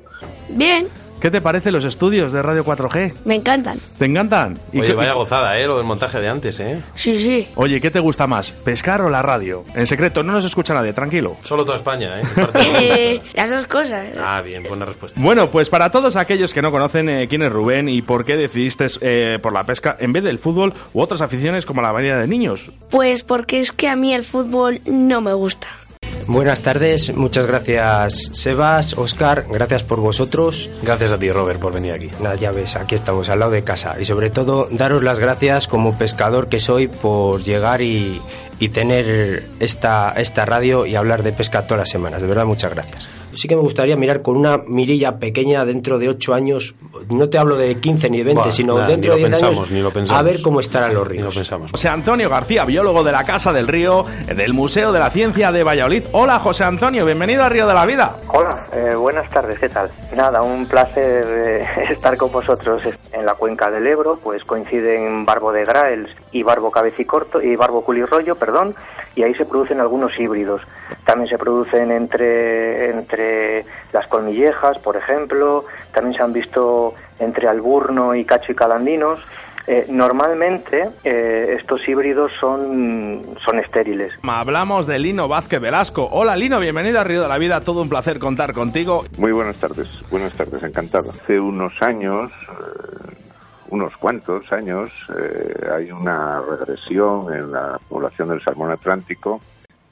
[0.50, 0.86] Bien,
[1.20, 3.14] ¿qué te parecen los estudios de Radio 4G?
[3.24, 3.78] Me encantan.
[3.98, 4.58] ¿Te encantan?
[4.72, 5.66] ¿Y Oye, vaya gozada, ¿eh?
[5.66, 6.80] Lo del montaje de antes, ¿eh?
[6.94, 7.48] Sí, sí.
[7.56, 8.52] Oye, ¿qué te gusta más?
[8.52, 9.62] ¿Pescar o la radio?
[9.74, 11.36] En secreto, no nos escucha nadie, tranquilo.
[11.42, 12.22] Solo toda España, ¿eh?
[12.84, 14.06] Eh, las dos cosas.
[14.20, 15.20] ah, bien, buena respuesta.
[15.20, 18.36] Bueno, pues para todos aquellos que no conocen eh, quién es Rubén y por qué
[18.36, 22.16] decidiste eh, por la pesca en vez del fútbol u otras aficiones como la mayoría
[22.16, 22.70] de niños.
[22.90, 25.68] Pues porque es que a mí el fútbol no me gusta.
[26.26, 30.70] Buenas tardes, muchas gracias Sebas, Oscar, gracias por vosotros.
[30.82, 32.10] Gracias a ti, Robert, por venir aquí.
[32.20, 35.68] Nada, ya ves, aquí estamos al lado de casa y sobre todo daros las gracias
[35.68, 38.22] como pescador que soy por llegar y,
[38.58, 42.22] y tener esta, esta radio y hablar de pesca todas las semanas.
[42.22, 43.23] De verdad, muchas gracias.
[43.34, 46.74] Sí que me gustaría mirar con una mirilla pequeña dentro de 8 años,
[47.10, 49.28] no te hablo de 15 ni de 20, Buah, sino nada, dentro ni de lo
[49.28, 50.20] 10 pensamos, años, ni lo pensamos.
[50.20, 51.34] a ver cómo estarán los ríos.
[51.34, 51.70] pensamos.
[51.72, 55.62] José Antonio García, biólogo de la Casa del Río, del Museo de la Ciencia de
[55.64, 56.04] Valladolid.
[56.12, 58.16] Hola, José Antonio, bienvenido a Río de la Vida.
[58.28, 59.90] Hola, eh, buenas tardes, ¿qué tal?
[60.16, 62.82] Nada, un placer eh, estar con vosotros
[63.12, 67.84] en la cuenca del Ebro, pues coinciden barbo de Graels y barbo cabecicorto y barbo
[67.84, 68.74] culirroyo, perdón,
[69.14, 70.62] y ahí se producen algunos híbridos.
[71.04, 78.14] También se producen entre, entre las colmillejas, por ejemplo, también se han visto entre alburno
[78.14, 79.20] y cacho y calandinos.
[79.66, 84.12] Eh, normalmente eh, estos híbridos son, son estériles.
[84.22, 86.06] Hablamos de Lino Vázquez Velasco.
[86.12, 87.62] Hola, Lino, bienvenido a Río de la Vida.
[87.62, 89.04] Todo un placer contar contigo.
[89.16, 91.10] Muy buenas tardes, buenas tardes, encantado.
[91.10, 93.14] Hace unos años, eh,
[93.74, 99.40] unos cuantos años, eh, hay una regresión en la población del salmón atlántico.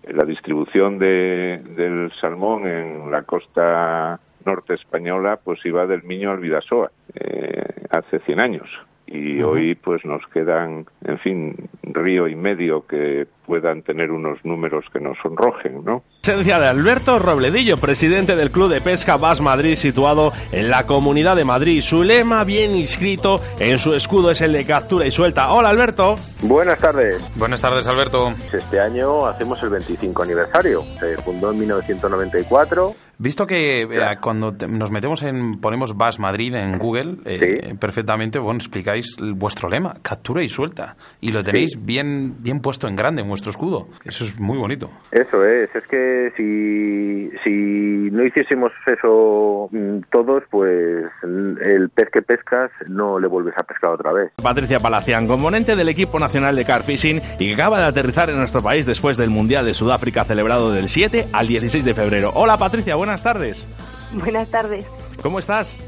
[0.08, 6.38] La distribución de- del salmón en la costa norte española pues iba del Miño al
[6.40, 8.68] Vidasoa eh, hace 100 años.
[9.06, 14.84] Y hoy pues nos quedan, en fin, río y medio que puedan tener unos números
[14.92, 16.02] que nos sonrojen, ¿no?
[16.22, 21.34] Presencia de Alberto Robledillo, presidente del Club de Pesca Bas Madrid, situado en la Comunidad
[21.36, 21.80] de Madrid.
[21.82, 25.52] Su lema, bien inscrito en su escudo, es el de captura y suelta.
[25.52, 26.16] Hola, Alberto.
[26.42, 27.20] Buenas tardes.
[27.36, 28.32] Buenas tardes, Alberto.
[28.52, 30.84] Este año hacemos el 25 aniversario.
[31.00, 32.94] Se fundó en 1994.
[33.18, 33.88] Visto que eh,
[34.20, 39.68] cuando te- nos metemos en, ponemos Bas Madrid en Google, eh, perfectamente, bueno, explicáis vuestro
[39.68, 40.96] lema, captura y suelta.
[41.20, 43.88] Y lo tenéis bien, bien puesto en grande vuestro escudo.
[44.04, 44.90] Eso es muy bonito.
[45.10, 52.22] Eso es, es que si, si no hiciésemos eso mm, todos, pues el pez que
[52.22, 54.32] pescas no le vuelves a pescar otra vez.
[54.42, 58.36] Patricia Palacian, componente del equipo nacional de car fishing y que acaba de aterrizar en
[58.36, 62.32] nuestro país después del Mundial de Sudáfrica celebrado del 7 al 16 de febrero.
[62.34, 63.66] Hola, Patricia, buenas tardes.
[64.12, 64.84] Buenas tardes.
[65.22, 65.78] ¿Cómo estás?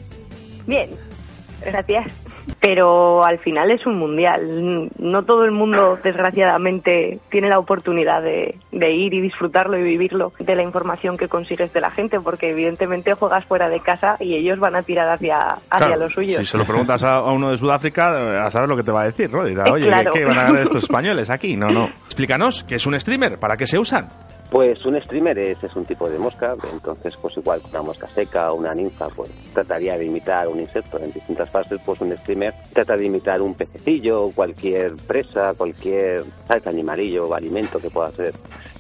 [0.66, 0.90] Bien,
[1.62, 2.24] gracias.
[2.61, 4.90] Pero al final es un mundial.
[4.99, 10.32] No todo el mundo, desgraciadamente, tiene la oportunidad de, de ir y disfrutarlo y vivirlo
[10.38, 14.34] de la información que consigues de la gente, porque evidentemente juegas fuera de casa y
[14.36, 16.40] ellos van a tirar hacia, hacia Claro, los suyos.
[16.40, 19.03] Si se lo preguntas a, a uno de Sudáfrica, a saber lo que te va
[19.03, 19.45] a decir, ¿no?
[19.45, 20.12] Dirá, oye, Claro.
[20.12, 21.57] ¿qué, qué van a ganar estos españoles aquí?
[21.57, 21.86] No, no.
[22.07, 23.38] Explícanos, ¿qué es un streamer?
[23.38, 24.09] ¿Para qué se usan?
[24.55, 28.07] Pues un streamer es, es un tipo de mosca, entonces pues igual que una mosca
[28.14, 32.16] seca o una ninfa pues trataría de imitar un insecto en distintas fases, pues un
[32.16, 36.22] streamer trata de imitar un pececillo, cualquier presa, cualquier
[36.66, 38.32] animalillo o alimento que pueda ser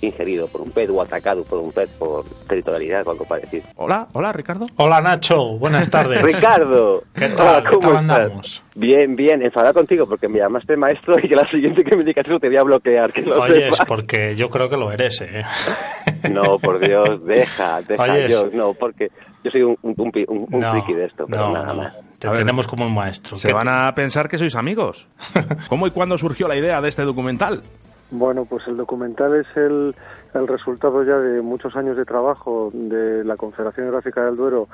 [0.06, 3.64] ingerido por un pez o atacado por un pez por territorialidad o algo parecido.
[3.76, 4.66] Hola, hola Ricardo.
[4.76, 6.22] Hola Nacho, buenas tardes.
[6.22, 7.46] Ricardo, ¿Qué tal?
[7.48, 8.18] Hola, ¿Qué ¿cómo tal estás?
[8.20, 8.62] andamos?
[8.76, 12.24] Bien, bien, enfadado contigo porque me llamaste maestro y que la siguiente que me digas
[12.24, 13.12] te voy a bloquear.
[13.12, 15.42] Que lo Oye, es porque yo creo que lo eres, ¿eh?
[16.30, 18.02] No, por Dios, deja, deja.
[18.02, 18.30] Oyes.
[18.32, 19.08] Yo, no, porque
[19.44, 21.66] yo soy un, un, un, pi- un- un No, friki de esto, pero no, nada
[21.66, 21.74] no.
[21.82, 21.94] más.
[22.18, 23.36] Te tenemos como un maestro.
[23.36, 25.08] Se ¿Qué van a pensar que sois amigos.
[25.68, 27.62] ¿Cómo y cuándo surgió la idea de este documental?
[28.16, 29.92] Bueno, pues el documental es el,
[30.34, 34.68] el resultado ya de muchos años de trabajo de la Confederación Gráfica del Duero,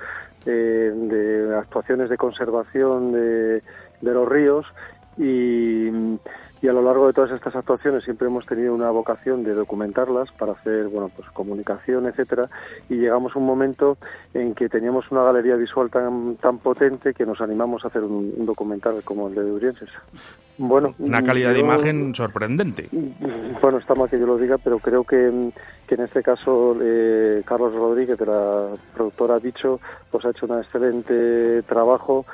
[0.45, 3.62] eh, de actuaciones de conservación de,
[4.03, 4.66] de los ríos
[5.16, 5.88] y,
[6.62, 10.30] y a lo largo de todas estas actuaciones siempre hemos tenido una vocación de documentarlas
[10.32, 12.48] para hacer bueno pues comunicación etcétera
[12.88, 13.96] y llegamos a un momento
[14.34, 18.32] en que teníamos una galería visual tan tan potente que nos animamos a hacer un,
[18.36, 19.88] un documental como el de Urienses.
[20.58, 22.86] Bueno, Una calidad de imagen sorprendente.
[23.62, 25.50] bueno, está mal que yo lo diga, pero creo que,
[25.86, 29.80] que en este caso eh, Carlos Rodríguez, de la productora Dicho,
[30.11, 32.26] pues ha hecho un excelente trabajo.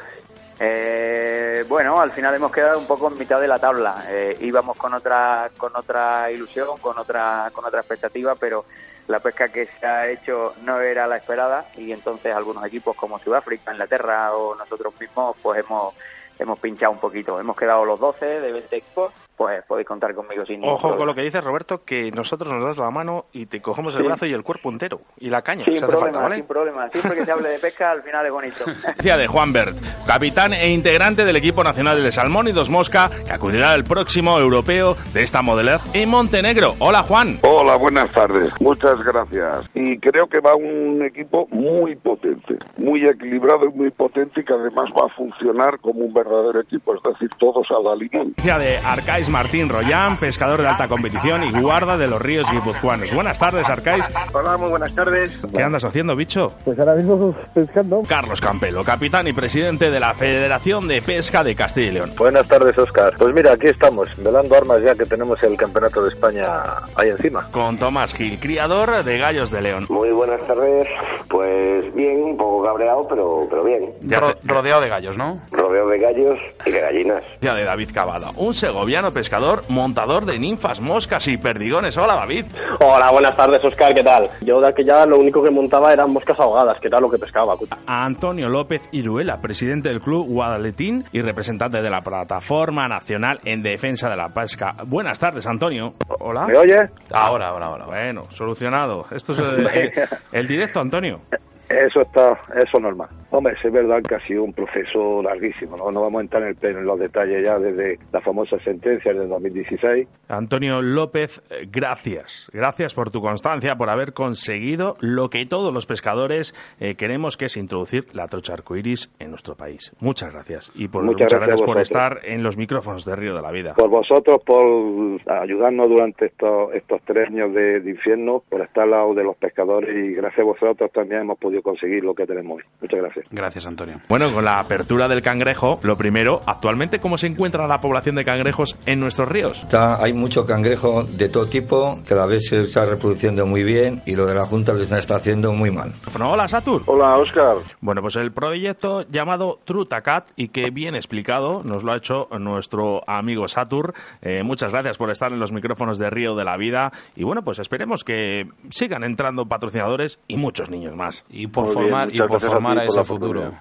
[0.59, 4.05] Eh, bueno, al final hemos quedado un poco en mitad de la tabla.
[4.09, 8.65] Eh, íbamos con otra con otra ilusión, con otra con otra expectativa, pero
[9.07, 13.19] la pesca que se ha hecho no era la esperada y entonces algunos equipos como
[13.19, 15.95] Sudáfrica, Inglaterra o nosotros mismos pues hemos
[16.39, 17.39] hemos pinchado un poquito.
[17.39, 20.91] Hemos quedado los 12 de 20 equipos, pues podéis contar conmigo sin ningún Ojo con
[20.93, 21.07] problema.
[21.13, 24.07] lo que dices, Roberto, que nosotros nos das la mano y te cogemos el Sí.
[24.07, 25.01] brazo y el cuerpo entero.
[25.19, 26.37] Y la caña, Sin si hace problema, falta, ¿vale?
[26.37, 26.89] sin problema.
[26.91, 28.65] Siempre que se hable de pesca, al final es bonito.
[28.97, 29.77] Decía de Juan Bert,
[30.07, 34.39] capitán e integrante del equipo nacional de Salmón y Dos Mosca, que acudirá al próximo
[34.39, 36.75] europeo de esta modeler en Montenegro.
[36.79, 37.39] Hola, Juan.
[37.43, 38.51] Hola, buenas tardes.
[38.61, 39.69] Muchas gracias.
[39.75, 44.53] Y creo que va un equipo muy potente, muy equilibrado y muy potente y que
[44.55, 48.33] además va a funcionar como un verdadero equipo, es decir, todos a la limón.
[48.37, 53.13] Decía de Arcais Martín Royán, pescador de alta competición y guarda de los ríos guipuzcoanos.
[53.13, 54.05] Buenas tardes, Arcais.
[54.33, 55.39] Hola, muy buenas tardes.
[55.55, 56.53] ¿Qué andas haciendo, bicho?
[56.65, 58.03] Pues ahora mismo pescando.
[58.09, 62.13] Carlos Campelo, capitán y presidente de la Federación de Pesca de Castilla y León.
[62.17, 63.15] Buenas tardes, Oscar.
[63.19, 66.49] Pues mira, aquí estamos, velando armas ya que tenemos el Campeonato de España
[66.95, 67.45] ahí encima.
[67.51, 69.87] Con Tomás Gil, criador de gallos de León.
[69.89, 70.87] Muy buenas tardes.
[71.29, 73.93] Pues bien, un poco cabreado, pero, pero bien.
[74.03, 75.41] Ro- rodeado de gallos, ¿no?
[75.51, 77.23] Rodeo de gallos y de gallinas.
[77.41, 81.97] Decía de David Cavada, un segoviano pescador, montador de ninfas, moscas y perdigones.
[81.97, 82.45] Hola, David.
[82.81, 84.29] Hola, buenas tardes, Oscar, ¿qué tal?
[84.43, 87.55] Yo de aquella lo único que montaba eran moscas ahogadas, que era lo que pescaba.
[87.87, 93.63] A Antonio López Iruela, presidente del club Guadaletín y representante de la Plataforma Nacional en
[93.63, 94.75] Defensa de la Pesca.
[94.85, 95.95] Buenas tardes, Antonio.
[96.21, 96.47] Hola.
[96.47, 96.91] ¿Me oye?
[97.15, 97.87] Ahora, ahora, ahora.
[97.87, 99.07] Bueno, solucionado.
[99.13, 99.93] Esto es el, el-
[100.33, 101.21] el directo, Antonio.
[101.69, 103.09] Eso está, eso normal.
[103.31, 105.91] Hombre, es verdad que ha sido un proceso larguísimo, ¿no?
[105.91, 109.29] No vamos a entrar en, el, en los detalles ya desde la famosa sentencia del
[109.29, 110.09] 2016.
[110.29, 112.49] Antonio López, eh, gracias.
[112.53, 117.47] Gracias por tu constancia, por haber conseguido lo que todos los pescadores eh, queremos, que
[117.47, 119.93] es introducir la trocha arcoiris en nuestro país.
[120.01, 120.73] Muchas gracias.
[120.77, 123.75] Y por, Muchas muchas, gracias por estar en los micrófonos de Río de la Vida.
[123.75, 128.91] Por vosotros, por ayudarnos durante estos, estos tres años de, de infierno, por estar al
[128.91, 132.59] lado de los pescadores y gracias a vosotros también hemos podido conseguir lo que tenemos
[132.59, 132.63] hoy.
[132.81, 133.27] Muchas gracias.
[133.31, 134.01] Gracias, Antonio.
[134.09, 138.25] Bueno, con la apertura del cangrejo, lo primero, actualmente, ¿cómo se encuentra la población de
[138.25, 139.63] cangrejos en nuestros ríos?
[139.63, 144.15] Está- hay mucho cangrejo de todo tipo, cada vez se está reproduciendo muy bien y
[144.17, 145.93] lo de la Junta lo está haciendo muy mal.
[146.21, 146.83] Hola, Satur.
[146.87, 147.57] Hola, Oscar.
[147.81, 153.03] Bueno, pues el proyecto llamado Trutacat y que bien explicado nos lo ha hecho nuestro
[153.09, 153.95] amigo Satur.
[154.23, 157.43] Eh, muchas gracias por estar en los micrófonos de Río de la Vida y bueno,
[157.43, 161.25] pues esperemos que sigan entrando patrocinadores y muchos niños más.
[161.31, 163.53] Y por Muy bien, formar, y muchas por a formar ti a por ese futuro.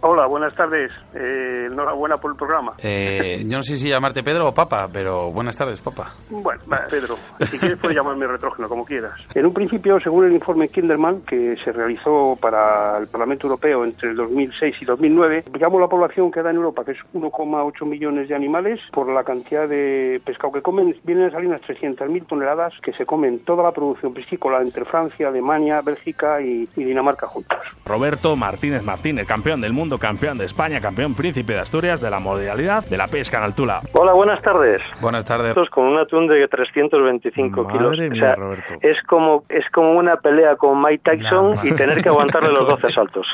[0.00, 0.90] Hola, buenas tardes.
[1.14, 2.74] Eh, enhorabuena por el programa.
[2.82, 6.12] Eh, yo no sé si llamarte Pedro o Papa, pero buenas tardes, Papa.
[6.28, 7.16] Bueno, va, Pedro,
[7.50, 9.14] si quieres puedes llamarme retrógeno, como quieras.
[9.34, 14.10] En un principio, según el informe Kinderman, que se realizó para el Parlamento Europeo entre
[14.10, 18.28] el 2006 y 2009, digamos la población que da en Europa, que es 1,8 millones
[18.28, 22.74] de animales, por la cantidad de pescado que comen, vienen a salir unas 300.000 toneladas
[22.82, 27.58] que se comen toda la producción piscícola entre Francia, Alemania, Bélgica y, y Dinamarca juntos.
[27.84, 32.18] Roberto Martínez Martínez, campeón del mundo, campeón de España, campeón príncipe de Asturias de la
[32.18, 33.80] modalidad de la pesca en altura.
[33.92, 34.80] Hola, buenas tardes.
[35.00, 35.54] Buenas tardes.
[35.70, 37.98] Con un atún de 325 Madre kilos.
[37.98, 38.74] mía, o sea, Roberto.
[38.80, 42.90] es como es como una pelea con Mike Tyson y tener que aguantarle los 12
[42.94, 43.26] saltos.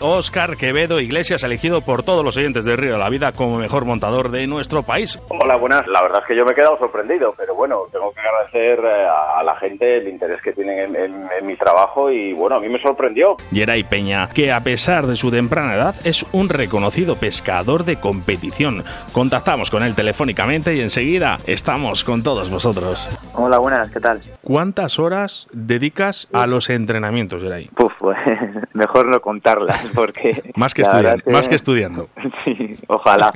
[0.00, 3.84] Óscar Quevedo Iglesias, elegido por todos los oyentes de Río de la Vida como mejor
[3.84, 5.22] montador de nuestro país.
[5.28, 5.86] Hola, buenas.
[5.88, 9.06] La verdad es que yo me he quedado sorprendido, pero bueno, tengo que agradecer eh,
[9.06, 12.56] a, a la gente el interés que tienen en, en- en mi trabajo y bueno,
[12.56, 13.09] a mí me sorprendió.
[13.52, 18.84] Geray Peña, que a pesar de su temprana edad es un reconocido pescador de competición.
[19.12, 23.08] Contactamos con él telefónicamente y enseguida estamos con todos vosotros.
[23.34, 24.20] Hola, buenas, ¿qué tal?
[24.42, 27.68] ¿Cuántas horas dedicas a los entrenamientos, Geray?
[27.74, 28.18] Puf, pues
[28.74, 30.42] mejor no contarlas porque...
[30.56, 32.08] Más que, la estudian- verdad que- más que estudiando.
[32.44, 33.32] Sí, ojalá.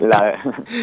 [0.00, 0.40] La,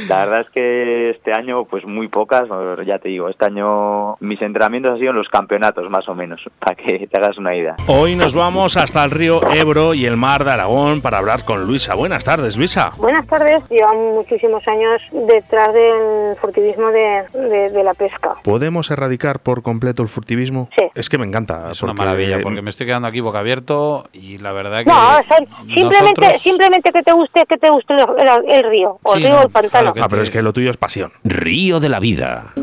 [0.07, 2.43] la verdad es que este año, pues muy pocas,
[2.86, 6.39] ya te digo, este año mis entrenamientos han sido en los campeonatos, más o menos,
[6.59, 7.76] para que te hagas una idea.
[7.88, 11.66] Hoy nos vamos hasta el río Ebro y el mar de Aragón para hablar con
[11.66, 11.95] Luisa.
[11.95, 12.91] Buenas tardes, Luisa.
[12.97, 18.36] Buenas tardes, llevo muchísimos años detrás del furtivismo de, de- de la pesca.
[18.43, 20.70] ¿Podemos erradicar por completo el furtivismo?
[20.78, 20.86] Sí.
[20.95, 21.72] Es que me encanta.
[21.72, 24.86] Es una maravilla, porque me estoy quedando aquí boca abierto y la verdad que...
[24.86, 28.70] No, o sea, simplemente, nosotros- simplemente que te guste, que te guste el, el- el
[28.72, 29.93] río, o el río o no, el pantano.
[30.01, 31.12] Ah, pero es que lo tuyo es pasión.
[31.24, 32.53] Río de la Vida.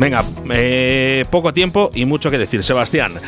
[0.00, 0.24] Venga,
[0.54, 3.20] eh, poco tiempo y mucho que decir, Sebastián.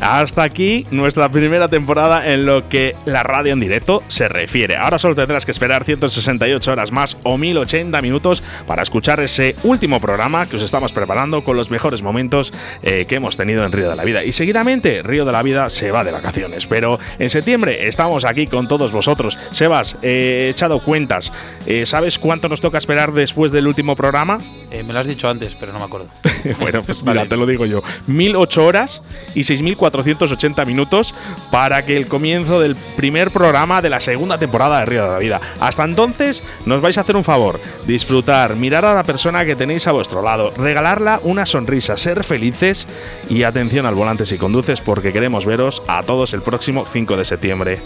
[0.00, 4.76] Hasta aquí nuestra primera temporada en lo que la radio en directo se refiere.
[4.76, 10.00] Ahora solo tendrás que esperar 168 horas más o 1080 minutos para escuchar ese último
[10.00, 12.52] programa que os estamos preparando con los mejores momentos
[12.84, 14.24] eh, que hemos tenido en Río de la Vida.
[14.24, 18.46] Y seguidamente Río de la Vida se va de vacaciones, pero en septiembre estamos aquí
[18.46, 19.36] con todos vosotros.
[19.50, 21.32] Sebas, eh, he echado cuentas.
[21.66, 24.38] Eh, ¿Sabes cuánto nos toca esperar después del último programa?
[24.70, 26.08] Me lo has dicho antes, pero no me acuerdo.
[26.60, 27.82] bueno, pues mira, te lo digo yo.
[28.06, 29.02] 1008 horas
[29.34, 31.14] y 6480 minutos
[31.50, 35.18] para que el comienzo del primer programa de la segunda temporada de Río de la
[35.18, 35.40] Vida.
[35.60, 39.86] Hasta entonces, nos vais a hacer un favor: disfrutar, mirar a la persona que tenéis
[39.86, 42.86] a vuestro lado, regalarla una sonrisa, ser felices
[43.28, 47.24] y atención al volante si conduces, porque queremos veros a todos el próximo 5 de
[47.24, 47.78] septiembre.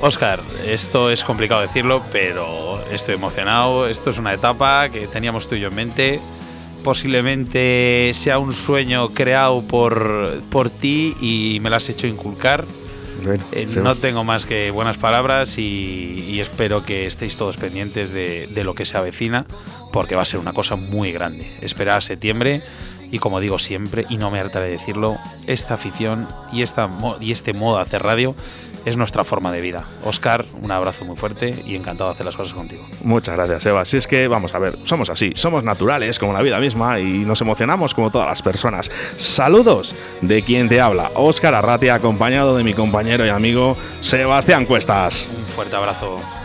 [0.00, 3.86] Oscar, esto es complicado decirlo, pero estoy emocionado.
[3.86, 6.20] Esto es una etapa que teníamos tú y yo en mente.
[6.82, 12.64] Posiblemente sea un sueño creado por, por ti y me lo has hecho inculcar.
[13.52, 18.48] Eh, no tengo más que buenas palabras y, y espero que estéis todos pendientes de,
[18.48, 19.46] de, lo que se avecina,
[19.92, 21.46] porque va a ser una cosa muy grande.
[21.60, 22.62] Espera a septiembre
[23.12, 26.88] y como digo siempre, y no me hartaré de decirlo, esta afición y, esta,
[27.20, 28.34] y este modo de hacer radio
[28.84, 29.86] es nuestra forma de vida.
[30.04, 32.84] Oscar, un abrazo muy fuerte y encantado de hacer las cosas contigo.
[33.02, 33.84] Muchas gracias, Eva.
[33.84, 37.24] Si es que, vamos a ver, somos así, somos naturales como la vida misma y
[37.24, 38.90] nos emocionamos como todas las personas.
[39.16, 45.28] Saludos de quien te habla, Oscar Arratia, acompañado de mi compañero y amigo Sebastián Cuestas.
[45.36, 46.41] Un fuerte abrazo.